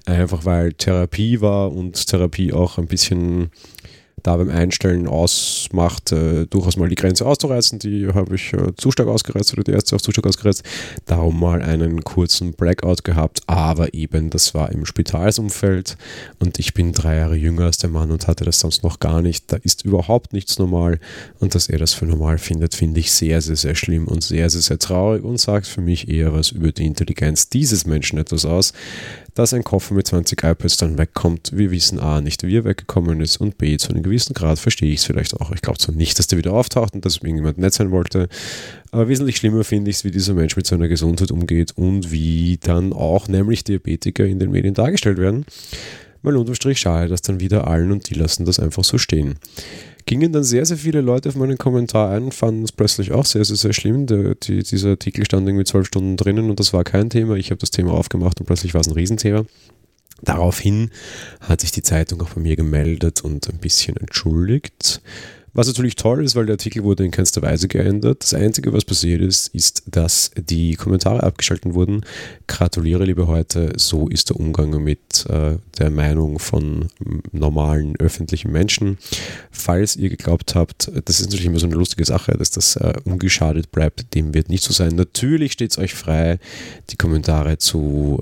einfach 0.06 0.46
weil 0.46 0.74
Therapie 0.74 1.42
war 1.42 1.72
und 1.72 2.08
Therapie 2.08 2.54
auch 2.54 2.78
ein 2.78 2.88
bisschen 2.88 3.52
da 4.22 4.38
beim 4.38 4.50
Einstellen 4.50 5.08
ausmacht, 5.08 6.12
äh, 6.12 6.46
durchaus 6.46 6.78
mal 6.78 6.88
die 6.88 6.96
Grenze 6.96 7.26
auszureißen. 7.26 7.80
Die 7.80 8.08
habe 8.08 8.36
ich 8.36 8.54
äh, 8.54 8.74
zu 8.78 8.92
stark 8.92 9.08
ausgereizt 9.08 9.54
oder 9.54 9.64
die 9.64 9.72
erste 9.72 9.96
auch 9.96 10.02
zu 10.02 10.12
stark 10.12 10.28
ausgereizt. 10.28 10.64
Darum 11.06 11.40
mal 11.40 11.62
einen 11.62 12.04
kurzen 12.04 12.54
Blackout 12.54 13.04
gehabt, 13.04 13.42
aber 13.48 13.94
eben, 13.94 14.30
das 14.30 14.54
war 14.54 14.72
im 14.72 14.86
Spitalsumfeld 14.86 15.98
und 16.40 16.60
ich 16.60 16.74
bin 16.74 16.94
drei 16.94 17.18
Jahre 17.18 17.36
jünger 17.36 17.66
als 17.66 17.78
der 17.78 17.90
Mann 17.90 18.12
und 18.12 18.28
hatte 18.28 18.46
das 18.46 18.60
sonst 18.60 18.84
noch 18.84 19.00
gar 19.00 19.22
nicht. 19.22 19.52
Da 19.52 19.58
ist 19.58 19.84
überhaupt 19.84 20.32
nichts 20.32 20.58
normal 20.58 21.00
und 21.40 21.56
dass 21.56 21.68
er 21.68 21.80
das 21.80 21.94
für 21.94 22.06
normal 22.06 22.38
findet, 22.38 22.76
finde 22.76 23.00
ich 23.00 23.12
sehr, 23.12 23.42
sehr, 23.42 23.58
sehr 23.58 23.76
schlimm 23.76 24.08
und 24.08 24.24
sehr, 24.24 24.50
sehr, 24.50 24.62
sehr 24.62 24.80
traurig 24.80 25.24
und 25.24 25.40
sagt 25.40 25.68
für 25.68 25.82
mich 25.82 26.08
eher 26.08 26.34
was 26.34 26.52
über 26.52 26.72
die 26.72 26.86
Intelligenz 26.86 27.50
dieses 27.50 27.86
Menschen 27.86 28.20
etwas 28.20 28.46
aus, 28.46 28.74
dass 29.34 29.54
ein 29.54 29.64
Koffer 29.64 29.94
mit 29.94 30.08
20 30.08 30.44
iPads 30.44 30.78
dann 30.78 30.98
wegkommt. 30.98 31.52
Wir 31.54 31.72
wissen 31.72 32.00
A, 32.00 32.22
nicht 32.22 32.44
wie 32.44 32.58
er 32.58 32.66
weggekommen 32.66 33.22
ist 33.22 33.38
und 33.38 33.58
B, 33.58 33.78
zu 33.78 33.90
einem 33.90 34.04
gewissen 34.04 34.34
Grad 34.34 34.60
verstehe 34.60 34.92
ich 34.92 35.00
es 35.00 35.06
vielleicht 35.06 35.40
auch. 35.40 35.52
Ich 35.52 35.62
glaube 35.62 35.80
zwar 35.80 35.96
nicht, 35.96 36.20
dass 36.20 36.28
der 36.28 36.38
wieder 36.38 36.54
auftaucht 36.54 36.94
und 36.94 37.06
dass 37.06 37.18
irgendjemand 37.18 37.58
nett 37.58 37.74
sein 37.74 37.92
wollte, 37.92 38.30
aber 38.92 39.08
wesentlich 39.08 39.38
schlimmer 39.38 39.64
finde 39.64 39.90
ich 39.90 39.98
es, 39.98 40.04
wie 40.04 40.12
dieser 40.12 40.34
Mensch 40.34 40.56
mit 40.56 40.68
seiner 40.68 40.88
Gesundheit 40.88 41.32
umgeht 41.32 41.72
und 41.76 42.12
wie 42.12 42.60
dann 42.62 42.94
auch 42.94 43.28
nämlich 43.28 43.64
Diabetiker 43.64 44.26
in 44.26 44.40
den 44.40 44.52
Medien 44.52 44.74
dargestellt 44.74 45.18
werden. 45.18 45.46
Mal 46.22 46.38
unterm 46.38 46.56
Strich 46.56 46.80
schade, 46.80 47.10
dass 47.10 47.22
dann 47.22 47.40
wieder 47.40 47.68
allen 47.68 47.92
und 47.92 48.10
die 48.10 48.14
lassen 48.14 48.46
das 48.46 48.60
einfach 48.60 48.84
so 48.84 48.98
stehen 48.98 49.36
gingen 50.06 50.34
dann 50.34 50.44
sehr, 50.44 50.66
sehr 50.66 50.78
viele 50.78 51.02
Leute 51.02 51.30
auf 51.30 51.36
meinen 51.36 51.58
Kommentar 51.58 52.12
ein 52.12 52.24
und 52.24 52.34
fanden 52.34 52.64
es 52.64 52.72
plötzlich 52.72 53.12
auch 53.12 53.26
sehr, 53.26 53.46
sehr, 53.46 53.56
sehr 53.56 53.74
schlimm. 53.74 54.06
Der, 54.08 54.36
die, 54.36 54.64
dieser 54.64 54.92
Artikel 54.92 55.26
stand 55.26 55.48
irgendwie 55.48 55.66
zwölf 55.66 55.88
Stunden 55.88 56.18
drinnen 56.18 56.50
und 56.50 56.60
das 56.60 56.74
war 56.74 56.84
kein 56.84 57.10
Thema. 57.10 57.36
Ich 57.36 57.52
habe 57.52 57.60
das 57.60 57.72
Thema 57.72 57.94
aufgemacht 57.94 58.40
und 58.40 58.46
plötzlich 58.46 58.74
war 58.74 58.82
es 58.82 58.88
ein 58.88 58.94
Riesenthema. 58.94 59.46
Daraufhin 60.22 60.92
hat 61.42 61.62
sich 61.62 61.72
die 61.72 61.82
Zeitung 61.82 62.22
auch 62.22 62.30
bei 62.30 62.42
mir 62.42 62.56
gemeldet 62.56 63.22
und 63.22 63.50
ein 63.50 63.58
bisschen 63.58 63.98
entschuldigt. 63.98 65.02
Was 65.56 65.68
natürlich 65.68 65.96
toll 65.96 66.24
ist, 66.24 66.36
weil 66.36 66.48
der 66.48 66.54
Artikel 66.54 66.84
wurde 66.84 67.06
in 67.06 67.12
keinster 67.12 67.44
Weise 67.44 67.68
geändert. 67.68 68.24
Das 68.24 68.34
Einzige, 68.34 68.74
was 68.74 68.86
passiert 68.86 69.22
ist, 69.22 69.50
ist, 69.50 69.84
dass 69.86 70.32
die 70.36 70.74
Kommentare 70.74 71.22
abgeschalten 71.22 71.76
wurden. 71.76 72.02
Gratuliere, 72.48 73.06
liebe 73.06 73.28
heute, 73.28 73.74
so 73.76 74.08
ist 74.08 74.32
der 74.32 74.40
Umgang 74.40 74.84
mit 74.84 75.28
äh, 75.30 75.58
der 75.78 75.92
Meinung 75.92 76.40
von 76.40 76.88
normalen 77.32 77.96
öffentlichen 78.00 78.52
Menschen. 78.52 78.98
Falls 79.52 79.96
ihr 79.96 80.10
geglaubt 80.10 80.56
habt, 80.56 80.92
das 81.06 81.20
ist 81.20 81.28
natürlich 81.28 81.46
immer 81.46 81.60
so 81.60 81.68
eine 81.68 81.76
lustige 81.76 82.06
Sache, 82.06 82.32
dass 82.32 82.50
das 82.50 82.76
äh, 82.78 82.94
ungeschadet 83.04 83.72
bleibt, 83.72 84.16
dem 84.16 84.34
wird 84.34 84.50
nicht 84.50 84.64
so 84.64 84.74
sein. 84.74 84.96
Natürlich 84.96 85.52
steht 85.52 85.70
es 85.70 85.78
euch 85.78 85.94
frei, 85.94 86.40
die 86.90 86.98
Kommentare 86.98 87.60
zu 87.60 88.20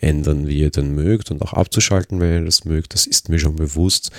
äh, 0.00 0.06
ändern, 0.06 0.48
wie 0.48 0.58
ihr 0.58 0.70
denn 0.70 0.94
mögt 0.94 1.30
und 1.30 1.40
auch 1.40 1.54
abzuschalten, 1.54 2.20
wenn 2.20 2.40
ihr 2.40 2.44
das 2.44 2.66
mögt. 2.66 2.92
Das 2.92 3.06
ist 3.06 3.30
mir 3.30 3.38
schon 3.38 3.56
bewusst. 3.56 4.10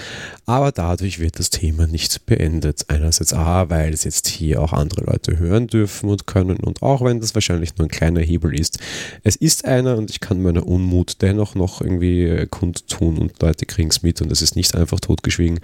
Aber 0.48 0.72
dadurch 0.72 1.20
wird 1.20 1.38
das 1.38 1.52
Thema 1.52 1.86
nicht 1.86 2.26
beendet 2.26 2.55
verwendet. 2.56 2.86
Einerseits 2.88 3.34
A, 3.34 3.70
weil 3.70 3.94
es 3.94 4.04
jetzt 4.04 4.28
hier 4.28 4.62
auch 4.62 4.74
andere 4.74 5.06
Leute 5.06 5.38
hören 5.40 5.68
dürfen 5.68 6.10
und 6.10 6.28
können 6.28 6.58
und 6.58 6.82
auch 6.82 7.04
wenn 7.04 7.20
das 7.20 7.36
wahrscheinlich 7.36 7.78
nur 7.78 7.88
ein 7.88 7.92
kleiner 7.92 8.22
Hebel 8.22 8.58
ist. 8.58 8.80
Es 9.24 9.36
ist 9.36 9.66
einer 9.66 9.98
und 9.98 10.10
ich 10.10 10.20
kann 10.20 10.42
meiner 10.42 10.66
Unmut 10.68 11.22
dennoch 11.22 11.56
noch 11.56 11.82
irgendwie 11.82 12.24
äh, 12.24 12.48
kundtun 12.48 13.18
und 13.18 13.42
Leute 13.42 13.66
kriegen 13.66 13.90
es 13.90 14.04
mit 14.04 14.22
und 14.22 14.32
es 14.32 14.42
ist 14.42 14.56
nicht 14.56 14.76
einfach 14.76 15.00
totgeschwiegen. 15.00 15.60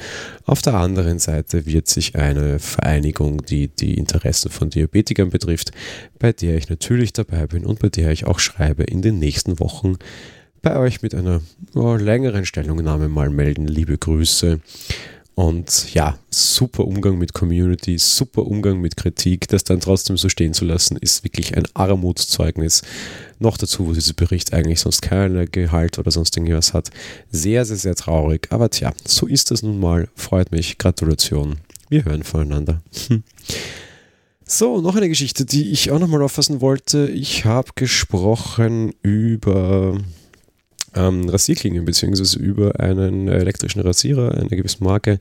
Auf 0.45 0.61
der 0.61 0.75
anderen 0.75 1.19
Seite 1.19 1.65
wird 1.65 1.87
sich 1.87 2.15
eine 2.15 2.59
Vereinigung, 2.59 3.45
die 3.45 3.69
die 3.69 3.95
Interessen 3.95 4.51
von 4.51 4.69
Diabetikern 4.69 5.29
betrifft, 5.29 5.71
bei 6.19 6.33
der 6.33 6.55
ich 6.55 6.69
natürlich 6.69 7.13
dabei 7.13 7.47
bin 7.47 7.65
und 7.65 7.79
bei 7.79 7.89
der 7.89 8.11
ich 8.11 8.25
auch 8.25 8.39
schreibe, 8.39 8.83
in 8.83 9.01
den 9.01 9.19
nächsten 9.19 9.59
Wochen 9.59 9.97
bei 10.61 10.77
euch 10.77 11.01
mit 11.01 11.15
einer 11.15 11.41
oh, 11.73 11.95
längeren 11.95 12.45
Stellungnahme 12.45 13.09
mal 13.09 13.31
melden. 13.31 13.67
Liebe 13.67 13.97
Grüße. 13.97 14.59
Und 15.33 15.93
ja, 15.93 16.17
super 16.29 16.85
Umgang 16.85 17.17
mit 17.17 17.33
Community, 17.33 17.97
super 17.97 18.45
Umgang 18.45 18.81
mit 18.81 18.97
Kritik, 18.97 19.47
das 19.47 19.63
dann 19.63 19.79
trotzdem 19.79 20.17
so 20.17 20.29
stehen 20.29 20.53
zu 20.53 20.65
lassen, 20.65 20.97
ist 20.97 21.23
wirklich 21.23 21.55
ein 21.55 21.63
Armutszeugnis. 21.73 22.81
Noch 23.39 23.57
dazu, 23.57 23.87
wo 23.87 23.93
dieser 23.93 24.13
Bericht 24.13 24.53
eigentlich 24.53 24.81
sonst 24.81 25.01
keine 25.01 25.47
Gehalt 25.47 25.97
oder 25.99 26.11
sonst 26.11 26.35
irgendwas 26.35 26.73
hat. 26.73 26.91
Sehr, 27.31 27.65
sehr, 27.65 27.77
sehr 27.77 27.95
traurig. 27.95 28.47
Aber 28.51 28.69
tja, 28.69 28.93
so 29.05 29.25
ist 29.25 29.51
das 29.51 29.63
nun 29.63 29.79
mal. 29.79 30.09
Freut 30.15 30.51
mich. 30.51 30.77
Gratulation. 30.77 31.57
Wir 31.89 32.05
hören 32.05 32.23
voneinander. 32.23 32.81
So, 34.53 34.81
noch 34.81 34.97
eine 34.97 35.07
Geschichte, 35.07 35.45
die 35.45 35.71
ich 35.71 35.91
auch 35.91 35.99
nochmal 35.99 36.21
auffassen 36.21 36.59
wollte. 36.59 37.07
Ich 37.07 37.45
habe 37.45 37.69
gesprochen 37.73 38.93
über 39.01 39.97
ähm, 40.95 41.29
Rasierklingen 41.29 41.85
beziehungsweise 41.85 42.39
über 42.39 42.79
einen 42.79 43.27
elektrischen 43.27 43.81
Rasierer 43.81 44.31
einer 44.31 44.49
gewissen 44.49 44.83
Marke, 44.83 45.19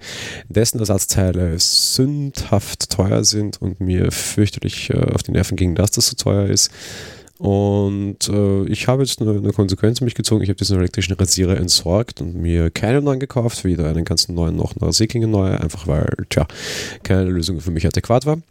dessen 0.48 0.78
Ersatzteile 0.78 1.59
sündhaft 1.59 2.90
teuer 2.90 3.24
sind 3.24 3.61
und 3.61 3.80
mir 3.80 4.11
fürchterlich 4.11 4.90
äh, 4.90 5.12
auf 5.12 5.22
die 5.22 5.33
Nerven 5.33 5.56
ging, 5.56 5.74
dass 5.74 5.92
das 5.92 6.09
so 6.09 6.16
teuer 6.16 6.46
ist. 6.46 6.70
Und 7.38 8.28
äh, 8.28 8.64
ich 8.66 8.87
habe 8.87 9.02
jetzt 9.02 9.22
eine, 9.22 9.30
eine 9.30 9.52
Konsequenz 9.52 10.02
mich 10.02 10.14
gezogen. 10.14 10.42
Ich 10.42 10.50
habe 10.50 10.59
diesen 10.59 10.76
elektrischen 10.76 11.14
Rasierer 11.14 11.56
entsorgt 11.56 12.20
und 12.20 12.35
mir 12.35 12.70
keinen 12.70 13.02
neuen 13.02 13.18
gekauft, 13.18 13.64
weder 13.64 13.88
einen 13.88 14.04
ganzen 14.04 14.35
neuen 14.35 14.56
noch 14.56 14.76
eine 14.76 14.87
Rasierklinge 14.87 15.26
neue, 15.26 15.59
einfach 15.59 15.87
weil, 15.87 16.12
tja, 16.28 16.46
keine 17.02 17.30
Lösung 17.30 17.61
für 17.61 17.70
mich 17.70 17.87
adäquat 17.87 18.26
war. 18.26 18.42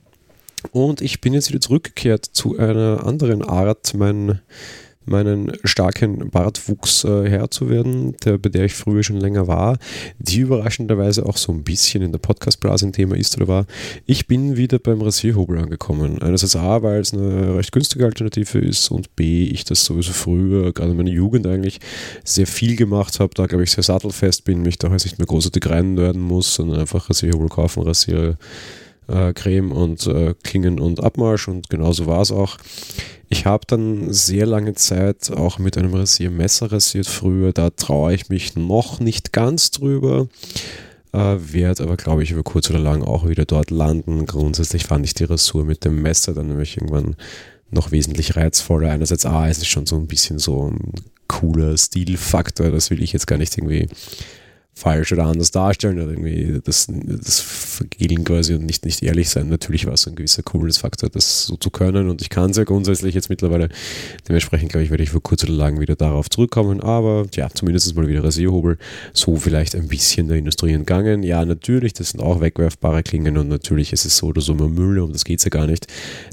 Und 0.71 1.01
ich 1.01 1.21
bin 1.21 1.33
jetzt 1.33 1.49
wieder 1.49 1.61
zurückgekehrt 1.61 2.25
zu 2.25 2.57
einer 2.57 3.05
anderen 3.05 3.43
Art, 3.43 3.93
mein 3.95 4.39
meinen 5.05 5.51
starken 5.63 6.29
Bartwuchs 6.29 7.03
äh, 7.03 7.29
Herr 7.29 7.49
zu 7.49 7.69
werden, 7.69 8.15
der, 8.23 8.37
bei 8.37 8.49
der 8.49 8.65
ich 8.65 8.73
früher 8.73 9.03
schon 9.03 9.17
länger 9.17 9.47
war, 9.47 9.77
die 10.19 10.39
überraschenderweise 10.39 11.25
auch 11.25 11.37
so 11.37 11.51
ein 11.51 11.63
bisschen 11.63 12.03
in 12.03 12.11
der 12.11 12.19
Podcast-Blase 12.19 12.87
ein 12.87 12.93
Thema 12.93 13.15
ist 13.15 13.35
oder 13.37 13.47
war. 13.47 13.65
Ich 14.05 14.27
bin 14.27 14.57
wieder 14.57 14.77
beim 14.77 15.01
Rasierhobel 15.01 15.57
angekommen. 15.57 16.21
Einerseits 16.21 16.55
A, 16.55 16.83
weil 16.83 17.01
es 17.01 17.13
eine 17.13 17.55
recht 17.55 17.71
günstige 17.71 18.05
Alternative 18.05 18.59
ist 18.59 18.91
und 18.91 19.15
B, 19.15 19.45
ich 19.45 19.63
das 19.63 19.83
sowieso 19.83 20.13
früher, 20.13 20.73
gerade 20.73 20.91
in 20.91 20.97
meiner 20.97 21.11
Jugend 21.11 21.47
eigentlich, 21.47 21.79
sehr 22.23 22.47
viel 22.47 22.75
gemacht 22.75 23.19
habe, 23.19 23.33
da 23.33 23.47
glaube 23.47 23.63
ich 23.63 23.71
sehr 23.71 23.83
sattelfest 23.83 24.43
bin, 24.43 24.61
mich 24.61 24.77
da 24.77 24.89
nicht 24.89 25.17
mehr 25.17 25.27
großartig 25.27 25.65
reinnörden 25.65 26.21
muss, 26.21 26.55
sondern 26.55 26.79
einfach 26.79 27.09
Rasierhobel 27.09 27.49
kaufen, 27.49 27.83
Rasierer 27.83 28.37
äh, 29.07 29.33
Creme 29.33 29.71
und 29.71 30.05
äh, 30.07 30.35
Klingen 30.43 30.79
und 30.79 31.03
Abmarsch 31.03 31.47
und 31.47 31.69
genauso 31.69 32.05
war 32.05 32.21
es 32.21 32.31
auch. 32.31 32.57
Ich 33.29 33.45
habe 33.45 33.65
dann 33.67 34.11
sehr 34.11 34.47
lange 34.47 34.73
Zeit 34.73 35.31
auch 35.31 35.59
mit 35.59 35.77
einem 35.77 35.93
Rasiermesser 35.93 36.71
rasiert 36.71 37.07
früher, 37.07 37.53
da 37.53 37.69
traue 37.69 38.13
ich 38.13 38.29
mich 38.29 38.55
noch 38.55 38.99
nicht 38.99 39.31
ganz 39.31 39.69
drüber. 39.69 40.27
Äh, 41.11 41.37
werde 41.39 41.83
aber, 41.83 41.97
glaube 41.97 42.23
ich, 42.23 42.31
über 42.31 42.43
kurz 42.43 42.69
oder 42.69 42.79
lang 42.79 43.03
auch 43.03 43.27
wieder 43.27 43.45
dort 43.45 43.71
landen. 43.71 44.25
Grundsätzlich 44.25 44.85
fand 44.85 45.05
ich 45.05 45.13
die 45.13 45.23
Rasur 45.23 45.63
mit 45.63 45.85
dem 45.85 46.01
Messer 46.01 46.33
dann 46.33 46.47
nämlich 46.47 46.77
irgendwann 46.77 47.15
noch 47.71 47.91
wesentlich 47.91 48.35
reizvoller. 48.35 48.91
Einerseits, 48.91 49.25
A, 49.25 49.47
es 49.47 49.59
ist 49.59 49.67
schon 49.67 49.85
so 49.85 49.95
ein 49.95 50.07
bisschen 50.07 50.39
so 50.39 50.69
ein 50.69 50.93
cooler 51.27 51.77
Stilfaktor, 51.77 52.71
das 52.71 52.89
will 52.89 53.01
ich 53.01 53.13
jetzt 53.13 53.27
gar 53.27 53.37
nicht 53.37 53.57
irgendwie 53.57 53.87
falsch 54.73 55.11
oder 55.11 55.25
anders 55.25 55.51
darstellen 55.51 55.99
oder 55.99 56.11
irgendwie 56.11 56.61
das, 56.63 56.87
das 56.89 57.39
vergehen 57.41 58.23
quasi 58.23 58.53
und 58.53 58.65
nicht, 58.65 58.85
nicht 58.85 59.03
ehrlich 59.03 59.29
sein. 59.29 59.49
Natürlich 59.49 59.85
war 59.85 59.93
es 59.93 60.07
ein 60.07 60.15
gewisser 60.15 60.41
Coolness-Faktor, 60.41 61.09
das 61.09 61.45
so 61.45 61.57
zu 61.57 61.69
können 61.69 62.09
und 62.09 62.21
ich 62.21 62.29
kann 62.29 62.51
es 62.51 62.57
ja 62.57 62.63
grundsätzlich 62.63 63.13
jetzt 63.13 63.29
mittlerweile. 63.29 63.69
Dementsprechend 64.27 64.71
glaube 64.71 64.85
ich, 64.85 64.89
werde 64.89 65.03
ich 65.03 65.09
für 65.09 65.19
kurz 65.19 65.43
oder 65.43 65.53
lang 65.53 65.79
wieder 65.79 65.95
darauf 65.95 66.29
zurückkommen, 66.29 66.79
aber 66.81 67.27
ja, 67.33 67.49
zumindest 67.53 67.93
mal 67.95 68.07
wieder 68.07 68.23
Rasierhobel, 68.23 68.77
so 69.13 69.35
vielleicht 69.35 69.75
ein 69.75 69.87
bisschen 69.87 70.29
der 70.29 70.37
Industrie 70.37 70.71
entgangen. 70.71 71.23
Ja, 71.23 71.43
natürlich, 71.43 71.93
das 71.93 72.11
sind 72.11 72.21
auch 72.21 72.39
wegwerfbare 72.39 73.03
Klingen 73.03 73.37
und 73.37 73.49
natürlich 73.49 73.91
ist 73.91 74.05
es 74.05 74.17
so 74.17 74.27
oder 74.27 74.41
so 74.41 74.53
immer 74.53 74.69
Müll, 74.69 74.99
um 74.99 75.11
das 75.11 75.25
geht 75.25 75.39
es 75.39 75.45
ja 75.45 75.49
gar 75.49 75.67
nicht. 75.67 75.87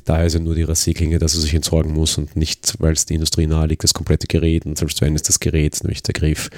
Daher 0.04 0.26
ist 0.26 0.34
ja 0.34 0.40
nur 0.40 0.54
die 0.54 0.62
Rasierklinge, 0.62 1.18
dass 1.18 1.34
er 1.34 1.40
sich 1.40 1.54
entsorgen 1.54 1.92
muss 1.92 2.16
und 2.16 2.36
nicht, 2.36 2.74
weil 2.78 2.92
es 2.92 3.06
die 3.06 3.14
Industrie 3.14 3.48
nahe 3.48 3.66
liegt, 3.66 3.82
das 3.82 3.94
komplette 3.94 4.28
Gerät 4.28 4.66
und 4.66 4.78
selbst 4.78 5.00
wenn 5.00 5.16
es 5.16 5.22
das 5.22 5.40
Gerät, 5.40 5.76
nämlich 5.82 6.02
der 6.02 6.14
Griff, 6.14 6.48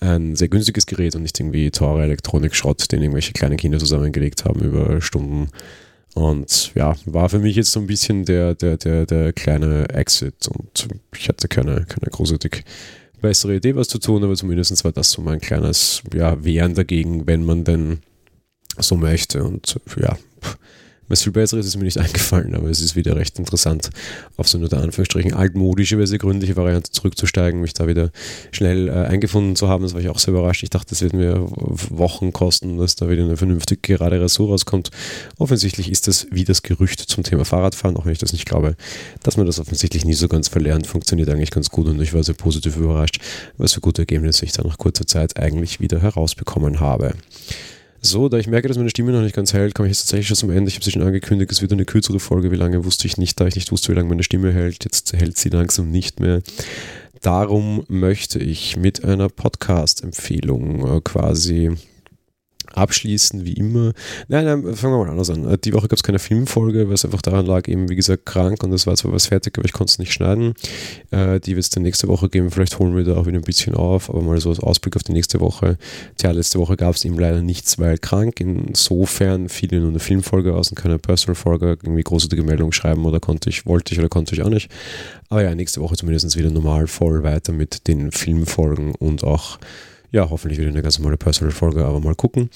ein 0.00 0.36
sehr 0.36 0.48
günstiges 0.48 0.86
Gerät 0.86 1.16
und 1.16 1.22
nicht 1.22 1.38
irgendwie 1.38 1.70
teure 1.70 2.02
Elektronik-Schrott, 2.02 2.90
den 2.92 3.02
irgendwelche 3.02 3.32
kleinen 3.32 3.56
Kinder 3.56 3.78
zusammengelegt 3.78 4.44
haben 4.44 4.60
über 4.60 5.00
Stunden. 5.00 5.48
Und 6.14 6.72
ja, 6.74 6.96
war 7.04 7.28
für 7.28 7.38
mich 7.38 7.56
jetzt 7.56 7.72
so 7.72 7.80
ein 7.80 7.86
bisschen 7.86 8.24
der, 8.24 8.54
der, 8.54 8.76
der, 8.76 9.06
der 9.06 9.32
kleine 9.32 9.88
Exit 9.90 10.48
und 10.48 10.88
ich 11.16 11.28
hatte 11.28 11.48
keine, 11.48 11.84
keine 11.84 12.10
großartig 12.10 12.64
bessere 13.20 13.56
Idee, 13.56 13.76
was 13.76 13.88
zu 13.88 13.98
tun, 13.98 14.24
aber 14.24 14.34
zumindest 14.34 14.84
war 14.84 14.92
das 14.92 15.10
so 15.10 15.22
mein 15.22 15.40
kleines 15.40 16.02
ja, 16.14 16.42
Wehren 16.44 16.74
dagegen, 16.74 17.26
wenn 17.26 17.44
man 17.44 17.64
denn 17.64 18.00
so 18.78 18.96
möchte. 18.96 19.44
Und 19.44 19.76
ja, 20.00 20.16
was 21.08 21.22
viel 21.22 21.32
Besseres 21.32 21.66
ist 21.66 21.76
mir 21.76 21.84
nicht 21.84 21.98
eingefallen, 21.98 22.54
aber 22.54 22.68
es 22.68 22.80
ist 22.80 22.96
wieder 22.96 23.16
recht 23.16 23.38
interessant, 23.38 23.90
auf 24.36 24.48
so 24.48 24.58
eine 24.58 24.70
Anführungsstrichen 24.70 25.34
altmodische, 25.34 25.98
gründliche 26.18 26.56
Variante 26.56 26.90
zurückzusteigen, 26.90 27.60
mich 27.60 27.74
da 27.74 27.86
wieder 27.86 28.10
schnell 28.52 28.88
äh, 28.88 28.92
eingefunden 28.92 29.56
zu 29.56 29.68
haben. 29.68 29.82
Das 29.82 29.94
war 29.94 30.00
ich 30.00 30.08
auch 30.08 30.18
sehr 30.18 30.34
überrascht. 30.34 30.62
Ich 30.62 30.70
dachte, 30.70 30.90
das 30.90 31.02
wird 31.02 31.12
mir 31.12 31.46
Wochen 31.48 32.32
kosten, 32.32 32.78
dass 32.78 32.96
da 32.96 33.08
wieder 33.08 33.24
eine 33.24 33.36
vernünftige 33.36 33.80
gerade 33.80 34.20
Rasur 34.20 34.48
rauskommt. 34.48 34.90
Offensichtlich 35.38 35.90
ist 35.90 36.08
das 36.08 36.26
wie 36.30 36.44
das 36.44 36.62
Gerücht 36.62 37.00
zum 37.00 37.24
Thema 37.24 37.44
Fahrradfahren, 37.44 37.96
auch 37.96 38.04
wenn 38.04 38.12
ich 38.12 38.18
das 38.18 38.32
nicht 38.32 38.46
glaube, 38.46 38.76
dass 39.22 39.36
man 39.36 39.46
das 39.46 39.58
offensichtlich 39.58 40.04
nie 40.04 40.14
so 40.14 40.28
ganz 40.28 40.48
verlernt. 40.48 40.86
Funktioniert 40.86 41.28
eigentlich 41.28 41.50
ganz 41.50 41.70
gut 41.70 41.86
und 41.86 42.00
ich 42.00 42.14
war 42.14 42.22
sehr 42.22 42.34
positiv 42.34 42.76
überrascht, 42.76 43.20
was 43.56 43.72
für 43.72 43.80
gute 43.80 44.02
Ergebnisse 44.02 44.44
ich 44.44 44.52
da 44.52 44.62
nach 44.62 44.78
kurzer 44.78 45.06
Zeit 45.06 45.38
eigentlich 45.38 45.80
wieder 45.80 46.00
herausbekommen 46.00 46.80
habe. 46.80 47.14
So, 48.00 48.28
da 48.28 48.38
ich 48.38 48.46
merke, 48.46 48.68
dass 48.68 48.76
meine 48.76 48.90
Stimme 48.90 49.12
noch 49.12 49.22
nicht 49.22 49.34
ganz 49.34 49.52
hält, 49.52 49.74
komme 49.74 49.88
ich 49.88 49.92
jetzt 49.92 50.02
tatsächlich 50.02 50.28
schon 50.28 50.36
zum 50.36 50.50
Ende. 50.50 50.68
Ich 50.68 50.76
habe 50.76 50.84
sie 50.84 50.92
schon 50.92 51.02
angekündigt, 51.02 51.50
es 51.50 51.62
wird 51.62 51.72
eine 51.72 51.84
kürzere 51.84 52.20
Folge. 52.20 52.52
Wie 52.52 52.56
lange 52.56 52.84
wusste 52.84 53.06
ich 53.06 53.16
nicht, 53.16 53.40
da 53.40 53.46
ich 53.46 53.56
nicht 53.56 53.72
wusste, 53.72 53.90
wie 53.90 53.96
lange 53.96 54.08
meine 54.08 54.22
Stimme 54.22 54.52
hält. 54.52 54.84
Jetzt 54.84 55.12
hält 55.12 55.36
sie 55.36 55.48
langsam 55.48 55.90
nicht 55.90 56.20
mehr. 56.20 56.42
Darum 57.22 57.84
möchte 57.88 58.38
ich 58.38 58.76
mit 58.76 59.04
einer 59.04 59.28
Podcast-Empfehlung 59.28 60.96
äh, 60.96 61.00
quasi 61.00 61.72
abschließen, 62.78 63.44
wie 63.44 63.54
immer. 63.54 63.92
Nein, 64.28 64.44
nein, 64.44 64.74
fangen 64.74 64.94
wir 64.94 65.04
mal 65.04 65.10
anders 65.10 65.30
an. 65.30 65.58
Die 65.64 65.72
Woche 65.72 65.88
gab 65.88 65.96
es 65.96 66.02
keine 66.02 66.18
Filmfolge, 66.18 66.88
was 66.90 67.04
einfach 67.04 67.22
daran 67.22 67.46
lag, 67.46 67.68
eben 67.68 67.88
wie 67.88 67.96
gesagt, 67.96 68.26
krank 68.26 68.62
und 68.62 68.72
es 68.72 68.86
war 68.86 68.96
zwar 68.96 69.12
was 69.12 69.26
fertig, 69.26 69.56
aber 69.58 69.66
ich 69.66 69.72
konnte 69.72 69.90
es 69.90 69.98
nicht 69.98 70.12
schneiden. 70.12 70.54
Äh, 71.10 71.40
die 71.40 71.56
wird 71.56 71.64
es 71.64 71.70
dann 71.70 71.82
nächste 71.82 72.08
Woche 72.08 72.28
geben. 72.28 72.50
Vielleicht 72.50 72.78
holen 72.78 72.96
wir 72.96 73.04
da 73.04 73.16
auch 73.16 73.26
wieder 73.26 73.38
ein 73.38 73.42
bisschen 73.42 73.74
auf, 73.74 74.10
aber 74.10 74.22
mal 74.22 74.40
so 74.40 74.50
als 74.50 74.60
Ausblick 74.60 74.96
auf 74.96 75.02
die 75.02 75.12
nächste 75.12 75.40
Woche. 75.40 75.78
Tja, 76.16 76.30
letzte 76.30 76.58
Woche 76.58 76.76
gab 76.76 76.94
es 76.94 77.04
eben 77.04 77.18
leider 77.18 77.42
nichts, 77.42 77.78
weil 77.78 77.98
krank. 77.98 78.40
Insofern 78.40 79.48
fiel 79.48 79.68
nur 79.80 79.90
eine 79.90 79.98
Filmfolge 79.98 80.54
aus 80.54 80.70
und 80.70 80.76
keine 80.76 80.98
Personal-Folge. 80.98 81.78
Irgendwie 81.82 82.02
großartige 82.02 82.42
Meldung 82.42 82.72
schreiben 82.72 83.04
oder 83.04 83.20
konnte 83.20 83.50
ich, 83.50 83.66
wollte 83.66 83.92
ich 83.92 83.98
oder 83.98 84.08
konnte 84.08 84.34
ich 84.34 84.42
auch 84.42 84.50
nicht. 84.50 84.70
Aber 85.28 85.42
ja, 85.42 85.54
nächste 85.54 85.80
Woche 85.80 85.96
zumindest 85.96 86.36
wieder 86.36 86.50
normal 86.50 86.86
voll 86.86 87.22
weiter 87.22 87.52
mit 87.52 87.86
den 87.88 88.12
Filmfolgen 88.12 88.94
und 88.94 89.24
auch 89.24 89.58
ja, 90.10 90.30
hoffentlich 90.30 90.58
wieder 90.58 90.70
eine 90.70 90.80
ganz 90.80 90.98
normale 90.98 91.18
Personal-Folge, 91.18 91.84
aber 91.84 92.00
mal 92.00 92.14
gucken. 92.14 92.48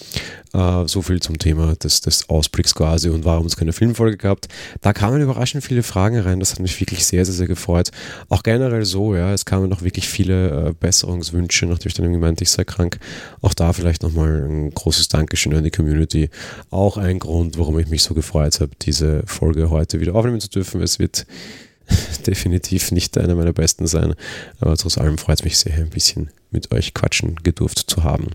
Äh, 0.55 0.87
so 0.87 1.03
viel 1.03 1.21
zum 1.21 1.39
Thema 1.39 1.75
des, 1.77 2.01
des 2.01 2.29
Ausblicks 2.31 2.75
quasi 2.75 3.11
und 3.11 3.25
warum 3.27 3.47
es 3.47 3.57
keine 3.57 3.75
Filmfolge 3.75 4.17
gehabt. 4.17 4.49
Da 4.81 4.93
kamen 4.95 5.21
überraschend 5.21 5.63
viele 5.63 5.83
Fragen 5.83 6.19
rein, 6.19 6.41
das 6.41 6.53
hat 6.53 6.61
mich 6.61 6.81
wirklich 6.81 7.05
sehr, 7.05 7.25
sehr, 7.27 7.35
sehr 7.35 7.47
gefreut. 7.47 7.91
Auch 8.31 8.43
generell 8.43 8.87
so, 8.87 9.15
ja, 9.15 9.33
es 9.35 9.45
kamen 9.45 9.69
noch 9.69 9.83
wirklich 9.83 10.09
viele 10.09 10.69
äh, 10.69 10.73
Besserungswünsche, 10.73 11.69
ich 11.85 11.95
dann 11.95 12.21
meinte, 12.21 12.45
ich 12.45 12.51
sei 12.51 12.65
krank. 12.65 12.99
Auch 13.43 13.53
da 13.53 13.73
vielleicht 13.73 14.03
nochmal 14.03 14.49
ein 14.49 14.71
großes 14.71 15.09
Dankeschön 15.09 15.55
an 15.55 15.65
die 15.65 15.71
Community. 15.71 16.31
Auch 16.71 16.97
ein 16.97 17.19
Grund, 17.19 17.59
warum 17.59 17.79
ich 17.79 17.89
mich 17.89 18.03
so 18.03 18.15
gefreut 18.15 18.61
habe, 18.61 18.73
diese 18.81 19.25
Folge 19.27 19.69
heute 19.69 20.01
wieder 20.01 20.15
aufnehmen 20.15 20.41
zu 20.41 20.49
dürfen. 20.49 20.81
Es 20.81 20.99
wird 20.99 21.27
definitiv 22.27 22.93
nicht 22.93 23.19
einer 23.19 23.35
meiner 23.35 23.53
besten 23.53 23.87
sein, 23.87 24.15
aber 24.59 24.77
trotz 24.77 24.97
allem 24.97 25.19
freut 25.19 25.41
es 25.41 25.45
mich 25.45 25.59
sehr, 25.59 25.75
ein 25.75 25.91
bisschen 25.91 26.31
mit 26.53 26.73
euch 26.73 26.95
quatschen 26.95 27.37
gedurft 27.43 27.79
zu 27.91 28.05
haben. 28.05 28.29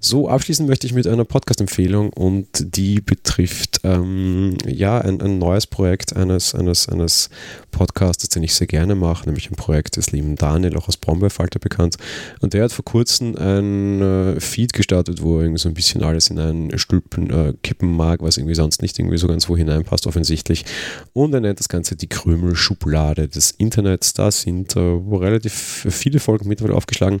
So, 0.00 0.28
abschließen 0.28 0.66
möchte 0.66 0.86
ich 0.86 0.92
mit 0.92 1.06
einer 1.06 1.24
Podcast-Empfehlung 1.24 2.10
und 2.10 2.46
die 2.76 3.00
betrifft 3.00 3.80
ähm, 3.82 4.56
ja 4.64 5.00
ein, 5.00 5.20
ein, 5.20 5.38
neues 5.38 5.66
Projekt 5.66 6.16
eines, 6.16 6.54
eines, 6.54 6.88
eines 6.88 7.30
Podcasters, 7.72 8.28
den 8.28 8.44
ich 8.44 8.54
sehr 8.54 8.68
gerne 8.68 8.94
mache, 8.94 9.26
nämlich 9.26 9.50
ein 9.50 9.56
Projekt 9.56 9.96
des 9.96 10.12
lieben 10.12 10.36
Daniel, 10.36 10.76
auch 10.76 10.88
aus 10.88 10.96
Brombeerfalter 10.96 11.58
bekannt. 11.58 11.96
Und 12.40 12.54
der 12.54 12.64
hat 12.64 12.72
vor 12.72 12.84
kurzem 12.84 13.36
ein 13.36 14.00
äh, 14.00 14.40
Feed 14.40 14.72
gestartet, 14.72 15.20
wo 15.22 15.38
er 15.38 15.42
irgendwie 15.42 15.60
so 15.60 15.68
ein 15.68 15.74
bisschen 15.74 16.02
alles 16.02 16.30
in 16.30 16.38
einen 16.38 16.78
Stülpen 16.78 17.30
äh, 17.30 17.54
kippen 17.62 17.90
mag, 17.90 18.22
was 18.22 18.36
irgendwie 18.36 18.54
sonst 18.54 18.82
nicht 18.82 18.98
irgendwie 18.98 19.18
so 19.18 19.26
ganz 19.26 19.48
wo 19.48 19.56
hineinpasst, 19.56 20.06
offensichtlich. 20.06 20.64
Und 21.12 21.34
er 21.34 21.40
nennt 21.40 21.58
das 21.58 21.68
Ganze 21.68 21.96
die 21.96 22.08
Krümelschublade 22.08 23.28
des 23.28 23.50
Internets. 23.50 24.14
Da 24.14 24.30
sind 24.30 24.76
äh, 24.76 24.78
relativ 24.80 25.86
viele 25.90 26.20
Folgen 26.20 26.48
mittlerweile 26.48 26.76
aufgeschlagen 26.76 27.20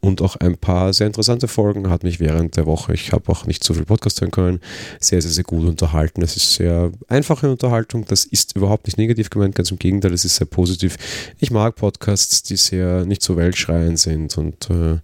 und 0.00 0.22
auch 0.22 0.36
ein 0.36 0.56
paar 0.56 0.92
sehr 0.92 1.06
interessante 1.06 1.48
Folgen. 1.48 1.90
Hat 1.90 2.04
mich 2.04 2.20
während 2.20 2.56
der 2.56 2.66
Woche, 2.66 2.94
ich 2.94 3.12
habe 3.12 3.30
auch 3.30 3.46
nicht 3.46 3.64
so 3.64 3.74
viel 3.74 3.84
Podcast 3.84 4.20
hören 4.20 4.30
können, 4.30 4.60
sehr, 5.00 5.20
sehr, 5.22 5.30
sehr 5.30 5.44
gut 5.44 5.66
unterhalten. 5.66 6.22
Es 6.22 6.36
ist 6.36 6.54
sehr 6.54 6.90
einfache 7.08 7.50
Unterhaltung. 7.50 8.04
Das 8.06 8.24
ist 8.24 8.56
überhaupt 8.56 8.86
nicht 8.86 8.98
negativ 8.98 9.30
gemeint, 9.30 9.54
ganz 9.54 9.70
im 9.70 9.78
Gegenteil, 9.78 10.12
es 10.12 10.24
ist 10.24 10.36
sehr 10.36 10.46
positiv. 10.46 10.96
Ich 11.38 11.50
mag 11.50 11.76
Podcasts, 11.76 12.42
die 12.42 12.56
sehr 12.56 13.04
nicht 13.04 13.22
so 13.22 13.36
weltschreiend 13.36 13.98
sind 13.98 14.36
und 14.38 14.70
äh, 14.70 14.98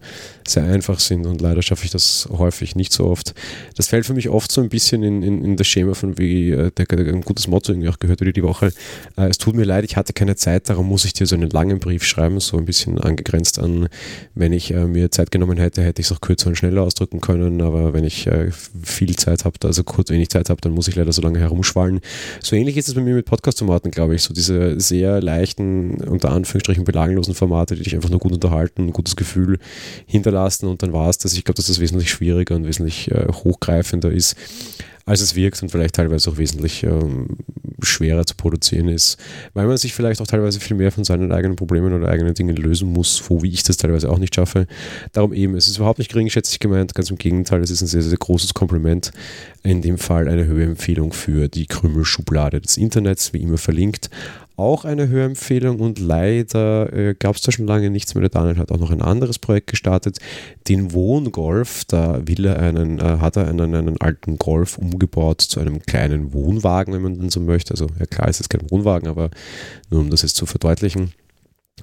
sehr 0.46 0.64
einfach 0.64 1.00
sind 1.00 1.26
und 1.26 1.40
leider 1.40 1.62
schaffe 1.62 1.84
ich 1.84 1.90
das 1.90 2.28
häufig 2.30 2.76
nicht 2.76 2.92
so 2.92 3.06
oft. 3.06 3.34
Das 3.76 3.88
fällt 3.88 4.06
für 4.06 4.14
mich 4.14 4.28
oft 4.28 4.52
so 4.52 4.60
ein 4.60 4.68
bisschen 4.68 5.02
in, 5.02 5.22
in, 5.22 5.44
in 5.44 5.56
das 5.56 5.66
Schema 5.66 5.94
von 5.94 6.18
wie 6.18 6.50
äh, 6.50 6.70
der, 6.70 6.86
der, 6.86 7.14
ein 7.14 7.22
gutes 7.22 7.48
Motto 7.48 7.72
irgendwie 7.72 7.88
auch 7.88 7.98
gehört 7.98 8.20
wurde 8.20 8.32
die 8.32 8.42
Woche. 8.42 8.72
Äh, 9.16 9.28
es 9.28 9.38
tut 9.38 9.54
mir 9.54 9.64
leid, 9.64 9.84
ich 9.84 9.96
hatte 9.96 10.12
keine 10.12 10.36
Zeit, 10.36 10.68
darum 10.68 10.88
muss 10.88 11.04
ich 11.04 11.12
dir 11.12 11.26
so 11.26 11.34
einen 11.34 11.50
langen 11.50 11.78
Brief 11.78 12.04
schreiben, 12.04 12.40
so 12.40 12.56
ein 12.56 12.64
bisschen 12.64 13.00
angegrenzt 13.00 13.58
an, 13.58 13.88
wenn 14.34 14.52
ich 14.52 14.72
äh, 14.84 14.88
mir 14.88 15.10
Zeit 15.10 15.30
genommen 15.30 15.58
hätte, 15.58 15.82
hätte 15.82 16.00
ich 16.00 16.06
es 16.06 16.12
auch 16.12 16.20
kürzer 16.20 16.48
und 16.48 16.56
schneller 16.56 16.82
ausdrücken 16.82 17.20
können, 17.20 17.60
aber 17.62 17.92
wenn 17.92 18.04
ich 18.04 18.26
äh, 18.26 18.50
viel 18.82 19.16
Zeit 19.16 19.44
habe, 19.44 19.56
also 19.64 19.84
kurz 19.84 20.10
wenig 20.10 20.30
Zeit 20.30 20.50
habe, 20.50 20.60
dann 20.60 20.72
muss 20.72 20.88
ich 20.88 20.96
leider 20.96 21.12
so 21.12 21.22
lange 21.22 21.38
herumschwallen. 21.38 22.00
So 22.40 22.56
ähnlich 22.56 22.76
ist 22.76 22.88
es 22.88 22.94
bei 22.94 23.00
mir 23.00 23.14
mit 23.14 23.26
Podcast-Tomaten, 23.26 23.90
glaube 23.90 24.14
ich, 24.14 24.22
so 24.22 24.34
diese 24.34 24.78
sehr 24.80 25.20
leichten, 25.20 26.02
unter 26.04 26.30
Anführungsstrichen 26.30 26.84
belanglosen 26.84 27.34
Formate, 27.34 27.74
die 27.76 27.82
dich 27.82 27.94
einfach 27.94 28.10
nur 28.10 28.20
gut 28.20 28.32
unterhalten, 28.32 28.86
ein 28.86 28.92
gutes 28.92 29.16
Gefühl 29.16 29.58
hinterlassen 30.06 30.66
und 30.66 30.82
dann 30.82 30.92
war 30.92 31.08
es 31.08 31.18
das. 31.18 31.34
Ich 31.34 31.44
glaube, 31.44 31.56
dass 31.56 31.66
das 31.66 31.80
wesentlich 31.80 32.10
schwieriger 32.10 32.54
und 32.54 32.66
wesentlich 32.66 33.10
äh, 33.10 33.26
hochgreifender 33.32 34.10
ist 34.10 34.36
als 35.06 35.20
es 35.20 35.34
wirkt 35.34 35.62
und 35.62 35.70
vielleicht 35.70 35.94
teilweise 35.94 36.30
auch 36.30 36.38
wesentlich 36.38 36.82
ähm, 36.82 37.28
schwerer 37.82 38.24
zu 38.24 38.34
produzieren 38.36 38.88
ist, 38.88 39.18
weil 39.52 39.66
man 39.66 39.76
sich 39.76 39.92
vielleicht 39.92 40.20
auch 40.20 40.26
teilweise 40.26 40.60
viel 40.60 40.76
mehr 40.76 40.92
von 40.92 41.04
seinen 41.04 41.32
eigenen 41.32 41.56
Problemen 41.56 41.92
oder 41.92 42.08
eigenen 42.08 42.34
Dingen 42.34 42.56
lösen 42.56 42.92
muss, 42.92 43.22
wo 43.28 43.42
wie 43.42 43.50
ich 43.50 43.62
das 43.62 43.76
teilweise 43.76 44.10
auch 44.10 44.18
nicht 44.18 44.34
schaffe. 44.34 44.66
Darum 45.12 45.32
eben, 45.32 45.54
es 45.56 45.68
ist 45.68 45.76
überhaupt 45.76 45.98
nicht 45.98 46.10
geringschätzig 46.10 46.58
gemeint, 46.58 46.94
ganz 46.94 47.10
im 47.10 47.18
Gegenteil, 47.18 47.60
es 47.60 47.70
ist 47.70 47.82
ein 47.82 47.86
sehr, 47.86 48.02
sehr 48.02 48.16
großes 48.16 48.54
Kompliment. 48.54 49.12
In 49.62 49.82
dem 49.82 49.98
Fall 49.98 50.28
eine 50.28 50.46
Höheempfehlung 50.46 51.12
für 51.12 51.48
die 51.48 51.66
Krümelschublade 51.66 52.60
des 52.60 52.76
Internets, 52.76 53.32
wie 53.32 53.42
immer 53.42 53.58
verlinkt 53.58 54.10
auch 54.56 54.84
eine 54.84 55.08
Hörempfehlung 55.08 55.80
und 55.80 55.98
leider 55.98 56.92
äh, 56.92 57.14
gab 57.14 57.36
es 57.36 57.42
da 57.42 57.50
schon 57.50 57.66
lange 57.66 57.90
nichts 57.90 58.14
mehr. 58.14 58.22
Der 58.22 58.30
Daniel 58.30 58.58
hat 58.58 58.70
auch 58.70 58.78
noch 58.78 58.90
ein 58.90 59.02
anderes 59.02 59.38
Projekt 59.38 59.68
gestartet, 59.68 60.18
den 60.68 60.92
Wohngolf. 60.92 61.84
Da 61.86 62.26
will 62.26 62.44
er 62.46 62.58
einen, 62.58 62.98
äh, 63.00 63.18
hat 63.18 63.36
er 63.36 63.48
einen, 63.48 63.74
einen 63.74 64.00
alten 64.00 64.38
Golf 64.38 64.78
umgebaut 64.78 65.40
zu 65.40 65.60
einem 65.60 65.82
kleinen 65.82 66.32
Wohnwagen, 66.32 66.94
wenn 66.94 67.02
man 67.02 67.18
denn 67.18 67.30
so 67.30 67.40
möchte. 67.40 67.72
Also 67.72 67.88
ja 67.98 68.06
klar, 68.06 68.28
es 68.28 68.40
ist 68.40 68.50
kein 68.50 68.70
Wohnwagen, 68.70 69.08
aber 69.08 69.30
nur 69.90 70.00
um 70.00 70.10
das 70.10 70.22
jetzt 70.22 70.36
zu 70.36 70.46
verdeutlichen 70.46 71.12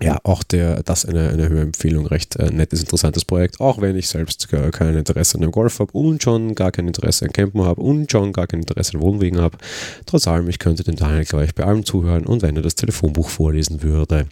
ja, 0.03 0.19
auch 0.23 0.43
der, 0.43 0.83
das 0.83 1.05
eine, 1.05 1.29
eine 1.29 1.49
Hörempfehlung, 1.49 2.07
recht 2.07 2.35
äh, 2.37 2.51
nettes, 2.51 2.81
interessantes 2.81 3.25
Projekt, 3.25 3.59
auch 3.59 3.81
wenn 3.81 3.95
ich 3.95 4.07
selbst 4.07 4.49
gar 4.49 4.71
kein 4.71 4.95
Interesse 4.95 5.35
an 5.35 5.41
dem 5.41 5.51
Golf 5.51 5.79
habe 5.79 5.91
und 5.93 6.21
schon 6.23 6.55
gar 6.55 6.71
kein 6.71 6.87
Interesse 6.87 7.25
an 7.25 7.33
Campen 7.33 7.63
habe 7.63 7.81
und 7.81 8.11
schon 8.11 8.33
gar 8.33 8.47
kein 8.47 8.61
Interesse 8.61 8.95
an 8.95 9.01
Wohnwegen 9.01 9.39
habe. 9.39 9.57
Trotz 10.05 10.27
allem, 10.27 10.49
ich 10.49 10.59
könnte 10.59 10.83
den 10.83 10.95
Daniel 10.95 11.25
gleich 11.25 11.55
bei 11.55 11.63
allem 11.63 11.85
zuhören 11.85 12.25
und 12.25 12.41
wenn 12.41 12.55
er 12.55 12.61
das 12.61 12.75
Telefonbuch 12.75 13.29
vorlesen 13.29 13.83
würde. 13.83 14.27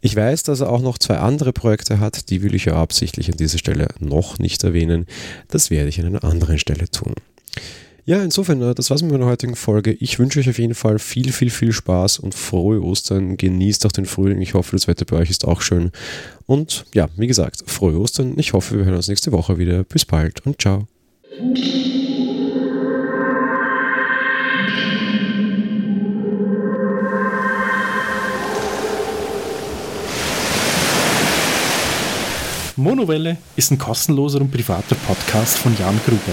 Ich 0.00 0.14
weiß, 0.14 0.44
dass 0.44 0.60
er 0.60 0.70
auch 0.70 0.80
noch 0.80 0.98
zwei 0.98 1.18
andere 1.18 1.52
Projekte 1.52 1.98
hat, 1.98 2.30
die 2.30 2.42
will 2.42 2.54
ich 2.54 2.66
ja 2.66 2.74
absichtlich 2.74 3.30
an 3.30 3.36
dieser 3.36 3.58
Stelle 3.58 3.88
noch 3.98 4.38
nicht 4.38 4.62
erwähnen. 4.62 5.06
Das 5.48 5.70
werde 5.70 5.88
ich 5.88 6.00
an 6.00 6.06
einer 6.06 6.24
anderen 6.24 6.58
Stelle 6.58 6.88
tun. 6.88 7.14
Ja, 8.08 8.22
insofern, 8.22 8.62
äh, 8.62 8.74
das 8.74 8.88
war's 8.88 9.02
mit 9.02 9.12
meiner 9.12 9.26
heutigen 9.26 9.54
Folge. 9.54 9.92
Ich 9.92 10.18
wünsche 10.18 10.40
euch 10.40 10.48
auf 10.48 10.58
jeden 10.58 10.74
Fall 10.74 10.98
viel, 10.98 11.30
viel, 11.30 11.50
viel 11.50 11.72
Spaß 11.72 12.20
und 12.20 12.34
frohe 12.34 12.82
Ostern. 12.82 13.36
Genießt 13.36 13.84
auch 13.84 13.92
den 13.92 14.06
Frühling. 14.06 14.40
Ich 14.40 14.54
hoffe, 14.54 14.74
das 14.74 14.88
Wetter 14.88 15.04
bei 15.04 15.18
euch 15.18 15.28
ist 15.28 15.46
auch 15.46 15.60
schön. 15.60 15.90
Und 16.46 16.86
ja, 16.94 17.10
wie 17.18 17.26
gesagt, 17.26 17.64
frohe 17.66 18.00
Ostern. 18.00 18.32
Ich 18.38 18.54
hoffe, 18.54 18.78
wir 18.78 18.86
hören 18.86 18.94
uns 18.94 19.08
nächste 19.08 19.30
Woche 19.32 19.58
wieder. 19.58 19.84
Bis 19.84 20.06
bald 20.06 20.40
und 20.46 20.58
ciao. 20.58 20.88
Monowelle 32.76 33.36
ist 33.56 33.70
ein 33.70 33.76
kostenloser 33.76 34.40
und 34.40 34.50
privater 34.50 34.94
Podcast 34.94 35.58
von 35.58 35.76
Jan 35.78 36.00
Gruber. 36.06 36.32